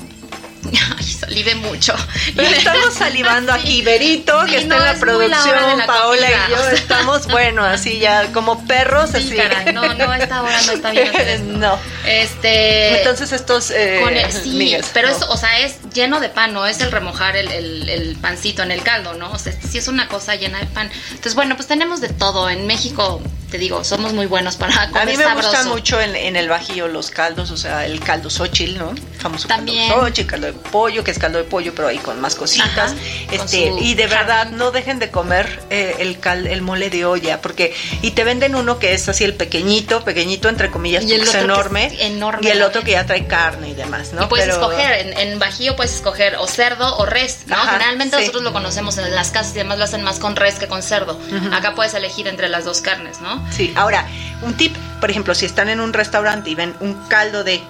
Ay, 0.99 1.05
salivé 1.05 1.55
mucho. 1.55 1.95
Pero 2.37 2.49
estamos 2.49 2.95
salivando 2.99 3.53
Sí. 3.55 3.59
aquí, 3.61 3.83
Berito, 3.83 4.45
Sí, 4.45 4.51
que 4.53 4.57
está 4.59 4.77
no, 4.77 4.81
en 4.81 4.93
la 4.93 4.99
producción, 5.01 5.79
la 5.79 5.87
Paola 5.87 6.27
comida, 6.27 6.47
y 6.49 6.51
yo 6.51 6.69
estamos, 6.71 7.27
bueno, 7.29 7.65
así 7.65 7.99
ya 7.99 8.33
como 8.33 8.67
perros, 8.67 9.11
Sí, 9.11 9.17
así. 9.19 9.37
caray, 9.37 9.73
no, 9.73 9.95
no, 9.95 10.15
esta 10.15 10.43
hora 10.43 10.61
no 10.63 10.73
está 10.73 10.91
bien 10.91 11.09
hacer 11.09 11.29
esto. 11.29 11.45
no. 11.59 11.79
Este. 12.07 12.99
Entonces 12.99 13.33
estos 13.33 13.71
eh, 13.71 14.01
con 14.03 14.17
el- 14.17 14.33
sí, 14.33 14.51
migas, 14.51 14.91
pero 14.95 15.09
¿no? 15.09 15.17
es, 15.17 15.23
o 15.23 15.37
sea, 15.37 15.59
es 15.61 15.77
lleno 15.93 16.21
de 16.21 16.29
pan, 16.29 16.53
no 16.53 16.67
es 16.67 16.81
el 16.81 16.91
remojar 16.93 17.37
el, 17.37 17.51
el- 17.51 17.89
el 17.89 18.17
pancito 18.17 18.63
en 18.63 18.71
el 18.71 18.83
caldo, 18.83 19.15
¿no? 19.15 19.31
O 19.33 19.39
sea, 19.39 19.53
sí 19.53 19.79
es 19.79 19.89
una 19.89 20.09
cosa 20.09 20.35
llena 20.35 20.59
de 20.61 20.67
pan. 20.67 20.91
Entonces, 21.11 21.35
bueno, 21.35 21.57
pues 21.57 21.69
tenemos 21.69 22.01
de 22.01 22.09
todo. 22.09 22.49
En 22.51 22.67
México, 22.67 23.21
te 23.55 23.59
digo, 23.59 23.85
somos 23.85 24.13
muy 24.13 24.27
buenos 24.27 24.57
para 24.57 24.89
comer 24.89 25.03
A 25.03 25.07
mí 25.07 25.17
me 25.17 25.23
sabroso. 25.23 25.49
gustan 25.51 25.69
mucho 25.69 26.01
en, 26.01 26.17
en 26.17 26.35
el 26.35 26.49
bajío 26.49 26.89
los 26.89 27.13
caldos, 27.13 27.53
o 27.53 27.57
sea, 27.57 27.87
el 27.87 28.01
caldo 28.01 28.29
xochil, 28.29 28.77
¿no? 28.77 28.93
famoso 29.17 29.47
También. 29.47 29.89
caldo 29.89 30.07
xochil, 30.09 30.27
caldo 30.27 30.47
de 30.49 30.53
pollo, 30.55 31.05
que 31.05 31.13
es 31.13 31.21
caldo 31.21 31.39
de 31.39 31.45
pollo, 31.45 31.73
pero 31.73 31.87
ahí 31.87 31.99
con 31.99 32.21
más 32.21 32.35
cositas. 32.35 32.91
Ajá, 32.91 32.95
este 33.31 33.73
Y 33.81 33.95
de 33.95 34.09
verdad, 34.09 34.51
no 34.51 34.73
dejen 34.73 34.99
de 34.99 35.13
comer 35.13 35.63
eh, 35.71 35.95
el, 36.01 36.19
cal, 36.19 36.49
el 36.49 36.63
mole 36.63 36.91
de 36.91 37.05
olla, 37.05 37.41
porque 37.41 37.73
y 38.03 38.11
te 38.11 38.25
venden 38.25 38.57
uno 38.57 38.81
que 38.81 38.93
es 38.93 39.09
así 39.09 39.23
el 39.23 39.35
pequeñito, 39.35 40.03
pequeñito 40.03 40.49
entre 40.49 40.73
comillas, 40.73 41.05
Y 41.05 41.13
el 41.15 41.23
que 41.31 41.39
enorme, 41.39 41.87
es 41.87 42.01
enorme, 42.01 42.49
y 42.49 42.51
el 42.51 42.61
otro 42.61 42.83
que 42.83 42.91
ya 42.91 43.07
trae 43.07 43.29
carne 43.29 43.69
y 43.69 43.75
demás, 43.75 44.13
¿no? 44.13 44.25
y 44.25 44.27
puedes 44.27 44.47
Pero- 44.47 44.61
escoger, 44.61 45.07
en, 45.07 45.17
en 45.17 45.39
Bajío 45.39 45.77
puedes 45.77 45.95
escoger 45.95 46.35
o 46.39 46.49
cerdo 46.49 46.97
o 46.97 47.07
res, 47.07 47.45
¿no? 47.47 47.55
Ajá, 47.55 47.71
Generalmente 47.75 48.17
sí. 48.17 48.23
nosotros 48.23 48.43
lo 48.43 48.53
conocemos 48.53 48.99
en 48.99 49.15
las 49.15 49.31
casas 49.31 49.55
y 49.55 49.61
además 49.61 49.79
lo 49.79 49.85
hacen 49.85 50.03
más 50.03 50.19
con 50.19 50.35
res 50.35 50.57
que 50.57 50.67
con 50.67 50.83
cerdo. 50.83 51.21
Acá 51.53 51.77
puedes 51.77 51.95
elegir 51.95 52.27
entre 52.27 52.49
las 52.49 52.65
dos 52.65 52.81
carnes, 52.81 53.21
¿no? 53.21 53.44
Sí, 53.51 53.73
ahora, 53.77 54.07
un 54.43 54.55
tip, 54.55 54.77
por 55.01 55.11
ejemplo, 55.11 55.35
si 55.35 55.47
están 55.47 55.69
en 55.69 55.81
un 55.81 55.93
restaurante 55.93 56.51
y 56.51 56.55
ven 56.55 56.75
un 56.81 56.95
caldo 57.09 57.45
de 57.45 57.63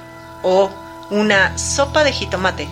o 0.42 0.70
una 1.10 1.56
sopa 1.58 2.04
de 2.04 2.12
jitomate, 2.12 2.68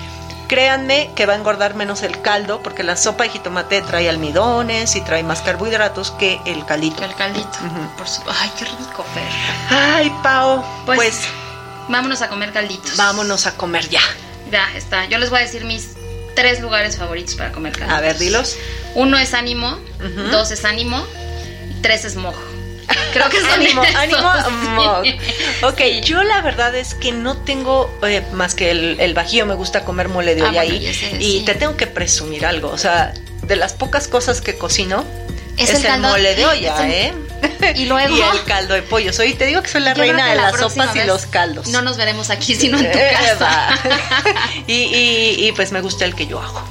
créanme 0.48 1.10
que 1.16 1.26
va 1.26 1.32
a 1.34 1.36
engordar 1.36 1.74
menos 1.74 2.02
el 2.02 2.20
caldo 2.20 2.62
porque 2.62 2.82
la 2.82 2.96
sopa 2.96 3.24
de 3.24 3.30
jitomate 3.30 3.80
trae 3.82 4.08
almidones 4.08 4.96
y 4.96 5.00
trae 5.00 5.22
más 5.22 5.40
carbohidratos 5.42 6.10
que 6.12 6.40
el 6.46 6.64
caldito. 6.66 7.04
El 7.04 7.14
caldito. 7.14 7.48
Por 7.96 8.08
su- 8.08 8.22
Ay, 8.28 8.50
qué 8.58 8.64
rico, 8.64 9.04
Fer. 9.14 9.22
Ay, 9.70 10.12
Pao, 10.22 10.64
Pues, 10.86 10.96
pues, 10.98 11.20
vámonos 11.88 12.22
a 12.22 12.28
comer 12.28 12.52
calditos. 12.52 12.96
vámonos 12.96 13.46
a 13.46 13.54
comer 13.56 13.88
ya. 13.88 14.02
Ya 14.50 14.68
está. 14.74 15.06
Yo 15.06 15.18
les 15.18 15.30
voy 15.30 15.38
a 15.38 15.42
decir 15.42 15.64
mis 15.64 15.90
tres 16.36 16.60
lugares 16.60 16.98
favoritos 16.98 17.34
para 17.36 17.52
comer 17.52 17.72
calditos. 17.72 17.98
A 17.98 18.00
ver, 18.02 18.18
dilos. 18.18 18.56
Uno 18.94 19.16
es 19.18 19.32
ánimo, 19.34 19.78
dos 20.30 20.50
es 20.50 20.64
ánimo, 20.66 21.02
y 21.70 21.80
tres 21.80 22.04
es 22.04 22.16
mojo. 22.16 22.40
Creo 23.12 23.28
que 23.28 23.40
son 23.40 23.50
ánimo, 23.50 23.82
esos, 23.84 23.94
ánimo, 23.96 25.02
sí. 25.04 25.18
Ok, 25.64 25.80
yo 26.04 26.22
la 26.22 26.40
verdad 26.42 26.74
es 26.74 26.94
que 26.94 27.12
no 27.12 27.36
tengo 27.36 27.90
eh, 28.02 28.22
más 28.32 28.54
que 28.54 28.70
el, 28.70 28.98
el 29.00 29.14
bajío, 29.14 29.46
me 29.46 29.54
gusta 29.54 29.84
comer 29.84 30.08
mole 30.08 30.34
de 30.34 30.42
Ah, 30.42 30.48
olla 30.48 30.62
bueno, 30.64 30.74
ahí. 30.76 30.86
y 31.20 31.38
sí. 31.38 31.42
te 31.44 31.54
tengo 31.54 31.76
que 31.76 31.86
presumir 31.86 32.44
algo, 32.46 32.70
o 32.70 32.78
sea, 32.78 33.12
de 33.42 33.56
las 33.56 33.72
pocas 33.74 34.08
cosas 34.08 34.40
que 34.40 34.56
cocino, 34.56 35.04
Es 35.56 35.70
es, 35.70 35.84
el 35.84 35.86
el, 35.94 36.00
mole 36.00 36.34
de 36.34 36.46
olla, 36.52 36.88
es 36.88 36.94
¿eh? 36.94 37.14
Y 37.74 37.86
luego. 37.86 38.16
y 38.16 38.20
el 38.20 38.44
caldo 38.44 38.74
de 38.74 38.82
pollo. 38.82 39.12
Soy, 39.12 39.34
te 39.34 39.46
digo 39.46 39.62
que 39.62 39.68
soy 39.68 39.80
la 39.82 39.94
Yo 39.94 40.02
reina 40.02 40.26
de 40.28 40.34
la 40.36 40.50
las 40.50 40.60
sopas 40.60 40.94
y 40.94 41.02
los 41.04 41.26
caldos. 41.26 41.68
No 41.68 41.80
nos 41.82 41.96
veremos 41.96 42.28
aquí, 42.30 42.54
sino 42.54 42.78
en 42.78 42.90
tu 42.90 42.98
Eh, 42.98 43.12
casa. 43.12 43.68
y, 44.66 44.72
y, 44.74 45.46
y, 45.48 45.52
pues 45.52 45.72
me 45.72 45.80
gusta 45.80 46.04
el 46.04 46.14
que 46.14 46.26
yo 46.26 46.40
hago. 46.40 46.62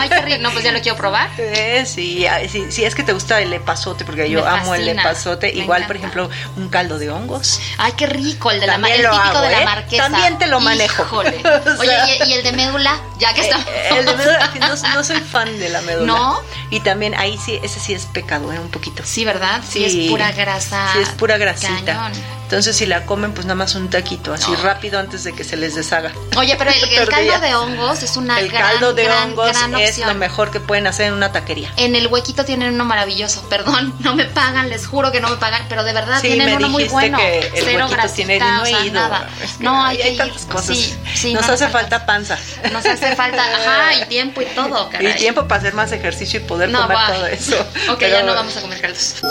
Ay, 0.00 0.08
qué 0.08 0.20
rico. 0.20 0.38
No, 0.42 0.50
pues 0.50 0.64
ya 0.64 0.72
lo 0.72 0.80
quiero 0.80 0.96
probar. 0.98 1.30
Eh, 1.38 1.84
sí, 1.86 2.26
ah, 2.26 2.40
sí, 2.50 2.66
sí, 2.70 2.84
es 2.84 2.94
que 2.94 3.02
te 3.02 3.12
gusta 3.12 3.40
el 3.40 3.52
epazote, 3.52 4.04
porque 4.04 4.28
yo 4.30 4.46
amo 4.46 4.74
el 4.74 4.88
epazote. 4.88 5.52
me 5.52 5.60
Igual, 5.60 5.86
por 5.86 5.96
ejemplo, 5.96 6.28
un 6.56 6.68
caldo 6.68 6.98
de 6.98 7.10
hongos. 7.10 7.60
Ay, 7.78 7.92
qué 7.96 8.06
rico. 8.06 8.50
El 8.50 8.60
de 8.60 8.66
la 8.66 8.74
También 8.74 8.96
el 8.96 9.02
lo 9.04 9.10
típico 9.10 9.28
hago, 9.28 9.40
de 9.40 9.50
la 9.50 9.62
¿eh? 9.62 9.64
marquesa. 9.64 10.02
También 10.02 10.38
te 10.38 10.46
lo 10.48 10.60
manejo. 10.60 11.04
Híjole. 11.04 11.42
Oye, 11.78 12.18
¿y, 12.26 12.30
y 12.30 12.32
el 12.34 12.42
de 12.42 12.52
médula? 12.52 13.00
Ya 13.18 13.32
que 13.34 13.42
estamos. 13.42 13.66
El 13.90 14.04
de 14.04 14.16
médula, 14.16 14.50
no, 14.60 14.94
no 14.94 15.04
soy 15.04 15.20
fan 15.20 15.58
de 15.58 15.68
la 15.68 15.80
médula. 15.82 16.06
¿No? 16.06 16.40
Y 16.70 16.80
también 16.80 17.14
ahí 17.14 17.38
sí, 17.44 17.58
ese 17.62 17.78
sí 17.80 17.94
es 17.94 18.06
pecado, 18.06 18.52
¿eh? 18.52 18.58
Un 18.58 18.70
poquito. 18.70 19.02
Sí, 19.04 19.24
¿verdad? 19.24 19.60
Sí, 19.68 19.84
es 19.84 19.94
pura 20.12 20.32
grasa. 20.32 20.90
Sí, 20.92 20.98
es 21.00 21.08
pura 21.10 21.38
grasita. 21.38 21.84
Cañón. 21.84 22.12
Entonces, 22.44 22.76
si 22.76 22.84
la 22.84 23.06
comen, 23.06 23.32
pues 23.32 23.46
nada 23.46 23.54
más 23.54 23.74
un 23.76 23.88
taquito, 23.88 24.34
así 24.34 24.50
No. 24.50 24.62
rápido 24.62 24.98
antes 25.00 25.24
de 25.24 25.32
que 25.32 25.42
se 25.42 25.56
les 25.56 25.74
deshaga. 25.74 26.12
Oye, 26.36 26.54
pero 26.58 26.70
el, 26.82 26.84
el 26.84 27.08
caldo 27.08 27.40
de 27.40 27.54
hongos 27.54 28.02
es 28.02 28.14
una 28.18 28.38
El 28.40 28.50
gran, 28.50 28.72
caldo 28.72 28.92
de 28.92 29.04
gran, 29.04 29.30
hongos 29.30 29.52
gran 29.56 29.74
es 29.76 29.88
opción. 29.92 30.08
lo 30.10 30.14
mejor 30.16 30.50
que 30.50 30.60
pueden 30.60 30.86
hacer 30.86 31.06
en 31.06 31.14
una 31.14 31.32
taquería. 31.32 31.72
En 31.78 31.94
el 31.96 32.08
huequito 32.08 32.44
tienen 32.44 32.74
uno 32.74 32.84
maravilloso. 32.84 33.48
Perdón, 33.48 33.94
no 34.00 34.14
me 34.14 34.26
pagan, 34.26 34.68
les 34.68 34.86
juro 34.86 35.10
que 35.10 35.20
no 35.22 35.30
me 35.30 35.36
pagan, 35.36 35.64
pero 35.70 35.82
de 35.82 35.94
verdad 35.94 36.20
Sí, 36.20 36.26
tienen 36.26 36.44
me 36.50 36.56
uno 36.56 36.68
muy 36.68 36.82
dijiste 36.84 36.92
bueno. 36.92 37.16
que 37.16 37.38
el 37.38 37.64
Cero 37.64 37.86
grasita, 37.88 38.14
tiene 38.16 38.38
no 38.40 38.60
o 38.60 38.64
he 38.66 38.68
sea, 38.68 38.84
ido. 38.84 38.94
nada. 39.00 39.28
Es 39.42 39.52
que 39.52 39.64
no, 39.64 39.82
hay, 39.86 40.02
hay, 40.02 40.16
tantas 40.18 40.44
cosas. 40.44 40.76
Sí, 40.76 40.94
sí, 41.14 41.32
Nos 41.32 41.46
no 41.46 41.54
hace 41.54 41.68
falta 41.70 42.04
panza. 42.04 42.36
Nos 42.70 42.84
hace 42.84 43.16
falta, 43.16 43.42
ajá, 43.56 43.94
y 43.94 44.04
tiempo 44.10 44.42
y 44.42 44.44
todo, 44.54 44.90
caray. 44.90 45.12
Y 45.12 45.14
tiempo 45.14 45.48
para 45.48 45.60
hacer 45.62 45.72
más 45.72 45.90
ejercicio 45.92 46.38
y 46.40 46.42
poder 46.42 46.68
No, 46.68 46.82
comer 46.82 46.96
va. 46.98 47.12
todo 47.14 47.26
eso. 47.28 47.58
Ok, 47.88 47.96
Pero- 48.00 48.18
ya 48.18 48.22
no 48.24 48.34
vamos 48.34 48.54
a 48.58 48.60
comer 48.60 48.78
caldos. 48.82 49.22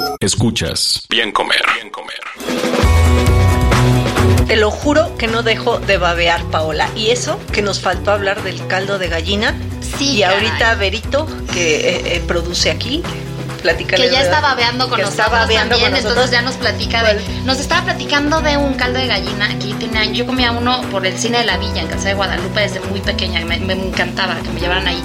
Bien 1.10 1.32
Comer. 1.32 1.62
Bien 1.76 1.90
Comer. 1.90 2.20
Te 4.48 4.56
lo 4.56 4.72
juro 4.72 5.18
que 5.18 5.28
no 5.28 5.44
dejo 5.44 5.80
de 5.80 5.98
babear, 5.98 6.44
Paola. 6.46 6.90
Y 6.96 7.10
eso 7.10 7.40
que 7.52 7.62
nos 7.62 7.82
faltó 7.82 8.12
hablar 8.12 8.42
del 8.44 8.66
caldo 8.68 8.98
de 8.98 9.10
gallina. 9.10 9.56
Sí, 9.98 10.18
y 10.18 10.22
caray. 10.22 10.46
ahorita 10.46 10.76
Berito, 10.76 11.28
que 11.54 11.90
eh, 11.90 12.16
eh, 12.16 12.24
produce 12.26 12.72
aquí, 12.72 13.04
platícale. 13.62 14.06
Que 14.06 14.12
ya 14.12 14.22
está 14.22 14.40
babeando 14.40 14.88
con 14.88 14.98
que 14.98 15.04
nosotros 15.04 15.32
babeando 15.32 15.76
también, 15.76 15.92
con 15.92 15.92
nosotros. 15.92 16.12
entonces 16.12 16.32
ya 16.32 16.42
nos 16.42 16.56
platica 16.56 17.04
de... 17.04 17.22
Nos 17.44 17.60
estaba 17.60 17.84
platicando 17.86 18.42
de 18.42 18.56
un 18.58 18.74
caldo 18.76 19.00
de 19.00 19.08
gallina, 19.08 19.48
aquí 19.52 19.74
tenía, 19.74 20.06
yo 20.06 20.26
comía 20.26 20.52
uno 20.52 20.82
por 20.90 21.06
el 21.06 21.18
cine 21.18 21.40
de 21.40 21.46
la 21.46 21.58
villa 21.58 21.82
en 21.82 21.88
Casa 21.88 22.10
de 22.10 22.14
Guadalupe 22.14 22.62
desde 22.62 22.80
muy 22.82 23.02
pequeña, 23.02 23.44
me, 23.46 23.60
me 23.60 23.74
encantaba 23.74 24.36
que 24.42 24.50
me 24.50 24.60
llevaran 24.60 24.88
ahí. 24.88 25.02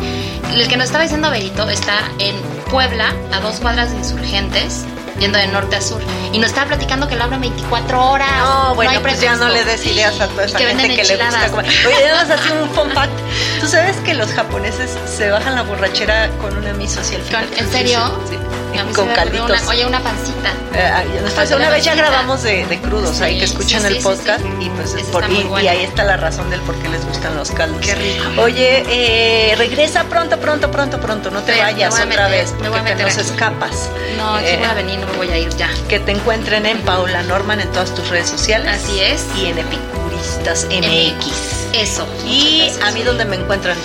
El 0.53 0.69
que 0.69 0.77
nos 0.77 0.87
estaba 0.87 1.03
diciendo 1.03 1.31
Berito 1.31 1.69
está 1.69 2.09
en 2.19 2.37
Puebla, 2.71 3.15
a 3.33 3.41
dos 3.41 3.57
cuadras 3.61 3.91
de 3.91 3.99
Insurgentes, 3.99 4.85
yendo 5.19 5.39
de 5.39 5.47
norte 5.49 5.77
a 5.77 5.81
sur, 5.81 6.01
y 6.33 6.39
nos 6.39 6.49
estaba 6.51 6.67
platicando 6.69 7.09
que 7.09 7.17
lo 7.17 7.25
abren 7.25 7.41
24 7.41 8.11
horas. 8.11 8.29
No, 8.39 8.75
bueno, 8.75 8.91
hay 8.93 8.99
pues 8.99 9.21
ya 9.21 9.37
no 9.37 9.49
le 9.49 9.65
des 9.65 9.85
ideas 9.87 10.21
a 10.21 10.29
toda 10.29 10.45
esa 10.45 10.59
que 10.59 10.67
gente 10.67 10.97
que 10.97 11.05
le 11.05 11.17
gusta 11.17 11.51
comer. 11.51 11.67
Oye, 11.87 12.11
vamos 12.13 12.31
a 12.31 12.35
hacer 12.35 12.53
un 12.53 12.69
fun 12.71 12.91
fact. 12.93 13.13
Tú 13.61 13.67
sabes 13.67 13.97
que 13.99 14.15
los 14.15 14.31
japoneses 14.33 14.97
se 15.07 15.31
bajan 15.31 15.55
la 15.55 15.63
borrachera 15.63 16.29
con 16.41 16.57
una 16.57 16.73
miso 16.75 17.01
hacia 17.01 17.17
el 17.19 17.23
final. 17.23 17.47
Con- 17.49 17.59
¿En 17.59 17.71
serio? 17.73 18.21
Sí. 18.29 18.37
A 18.79 18.85
mí 18.85 18.91
se 18.91 18.95
Con 18.97 19.09
una- 19.09 19.69
oye, 19.69 19.87
una 19.87 20.01
pancita. 20.03 20.53
Eh, 20.75 21.55
una 21.57 21.71
vez 21.71 21.85
ya 21.85 21.95
grabamos 21.95 22.43
de, 22.43 22.67
de 22.67 22.79
crudos, 22.81 23.21
ahí 23.23 23.39
que 23.39 23.47
escuchan 23.47 23.81
sí, 23.83 23.87
el 23.89 23.95
sí, 23.97 24.01
podcast 24.03 24.45
y 24.61 24.69
pues 24.71 24.93
Ese 24.95 25.05
por- 25.11 25.25
y, 25.31 25.47
y 25.63 25.69
ahí 25.69 25.83
está 25.85 26.05
la 26.05 26.17
razón 26.19 26.51
del 26.51 26.61
por 26.61 26.75
qué 26.77 26.89
les 26.89 27.05
gustan 27.07 27.35
los 27.37 27.51
caldos. 27.53 27.81
Qué 27.81 27.95
rico. 27.95 28.25
Oye, 28.43 28.85
eh, 28.89 29.55
regresa 29.57 30.05
pronto, 30.05 30.39
pronto, 30.39 30.71
pronto, 30.71 31.01
pronto, 31.01 31.31
no 31.31 31.41
te 31.43 31.59
vayas 31.59 31.95
otra 31.95 32.07
meter, 32.07 32.31
vez 32.31 32.55
porque 32.59 32.95
te 32.95 33.03
nos 33.03 33.13
aquí. 33.17 33.21
escapas. 33.31 33.89
No, 34.19 34.35
aquí 34.35 34.47
Eh, 34.49 34.57
voy 34.59 34.67
a 34.69 34.75
venir, 34.75 34.99
no 34.99 35.07
me 35.07 35.17
voy 35.17 35.31
a 35.31 35.39
ir 35.39 35.49
ya. 35.57 35.71
Que 35.89 35.99
te 36.01 36.13
encuentren 36.13 36.67
en 36.67 36.79
Paula 36.83 37.23
Norman 37.23 37.61
en 37.61 37.71
todas 37.73 37.95
tus 37.95 38.09
redes 38.11 38.29
sociales. 38.29 38.69
Así 38.85 39.01
es. 39.01 39.25
Y 39.41 39.47
en 39.47 39.59
Epicuristas 39.59 40.67
MX. 40.71 41.67
Eso. 41.73 42.07
Y 42.27 42.71
a 42.83 42.91
mí 42.91 43.03
donde 43.03 43.25
me 43.25 43.37
encuentran. 43.37 43.77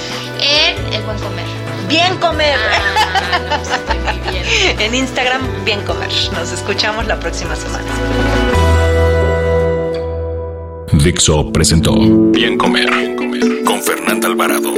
En 0.41 0.93
El 0.93 1.01
Buen 1.03 1.17
Comer. 1.19 1.45
Bien 1.91 2.17
comer. 2.19 2.55
Ah, 2.57 3.39
no, 3.49 3.57
pues 3.57 3.71
estoy 3.71 3.97
muy 3.99 4.31
bien. 4.31 4.79
en 4.79 4.95
Instagram, 4.95 5.65
bien 5.65 5.83
comer. 5.83 6.09
Nos 6.31 6.53
escuchamos 6.53 7.05
la 7.05 7.19
próxima 7.19 7.53
semana. 7.53 7.91
Dixo 10.93 11.51
presentó 11.51 11.93
Bien 12.31 12.57
Comer 12.57 12.89
con 13.65 13.83
Fernanda 13.83 14.29
Alvarado. 14.29 14.71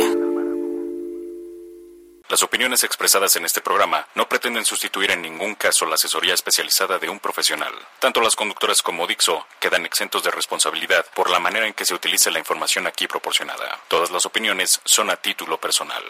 Las 2.30 2.42
opiniones 2.42 2.84
expresadas 2.84 3.36
en 3.36 3.46
este 3.46 3.62
programa 3.62 4.08
no 4.16 4.28
pretenden 4.28 4.66
sustituir 4.66 5.12
en 5.12 5.22
ningún 5.22 5.54
caso 5.54 5.86
la 5.86 5.94
asesoría 5.96 6.34
especializada 6.34 6.98
de 6.98 7.10
un 7.10 7.20
profesional. 7.20 7.74
Tanto 8.00 8.22
las 8.22 8.36
conductoras 8.36 8.82
como 8.82 9.06
Dixo 9.06 9.46
quedan 9.60 9.86
exentos 9.86 10.24
de 10.24 10.32
responsabilidad 10.32 11.06
por 11.14 11.30
la 11.30 11.38
manera 11.38 11.68
en 11.68 11.74
que 11.74 11.86
se 11.86 11.94
utiliza 11.94 12.32
la 12.32 12.40
información 12.40 12.88
aquí 12.88 13.06
proporcionada. 13.06 13.82
Todas 13.88 14.10
las 14.10 14.26
opiniones 14.26 14.82
son 14.84 15.12
a 15.12 15.18
título 15.18 15.60
personal. 15.60 16.02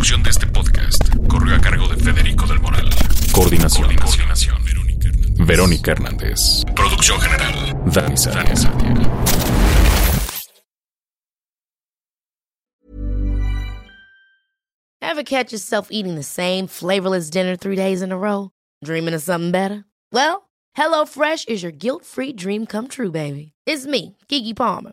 La 0.00 0.02
producción 0.02 0.22
de 0.22 0.30
este 0.30 0.46
podcast 0.46 1.28
corrió 1.28 1.54
a 1.54 1.60
cargo 1.60 1.86
de 1.86 1.94
Federico 2.02 2.46
del 2.46 2.58
Moral. 2.58 2.88
Coordinación. 3.34 3.94
Coordinación. 3.96 4.56
Verónica 5.46 5.90
Hernández. 5.90 6.64
Producción 6.74 7.20
general. 7.20 7.76
Dani 7.84 8.16
Sadia. 8.16 8.54
Ever 15.02 15.22
catch 15.22 15.52
yourself 15.52 15.88
eating 15.90 16.14
the 16.14 16.22
same 16.22 16.66
flavorless 16.66 17.28
dinner 17.28 17.54
three 17.54 17.76
days 17.76 18.00
in 18.00 18.10
a 18.10 18.16
row? 18.16 18.52
Dreaming 18.82 19.12
of 19.12 19.20
something 19.20 19.50
better? 19.50 19.84
Well, 20.14 20.48
HelloFresh 20.78 21.46
is 21.46 21.62
your 21.62 21.72
guilt-free 21.72 22.32
dream 22.32 22.64
come 22.64 22.88
true, 22.88 23.10
baby. 23.10 23.52
It's 23.66 23.84
me, 23.84 24.16
Kiki 24.28 24.54
Palmer. 24.54 24.92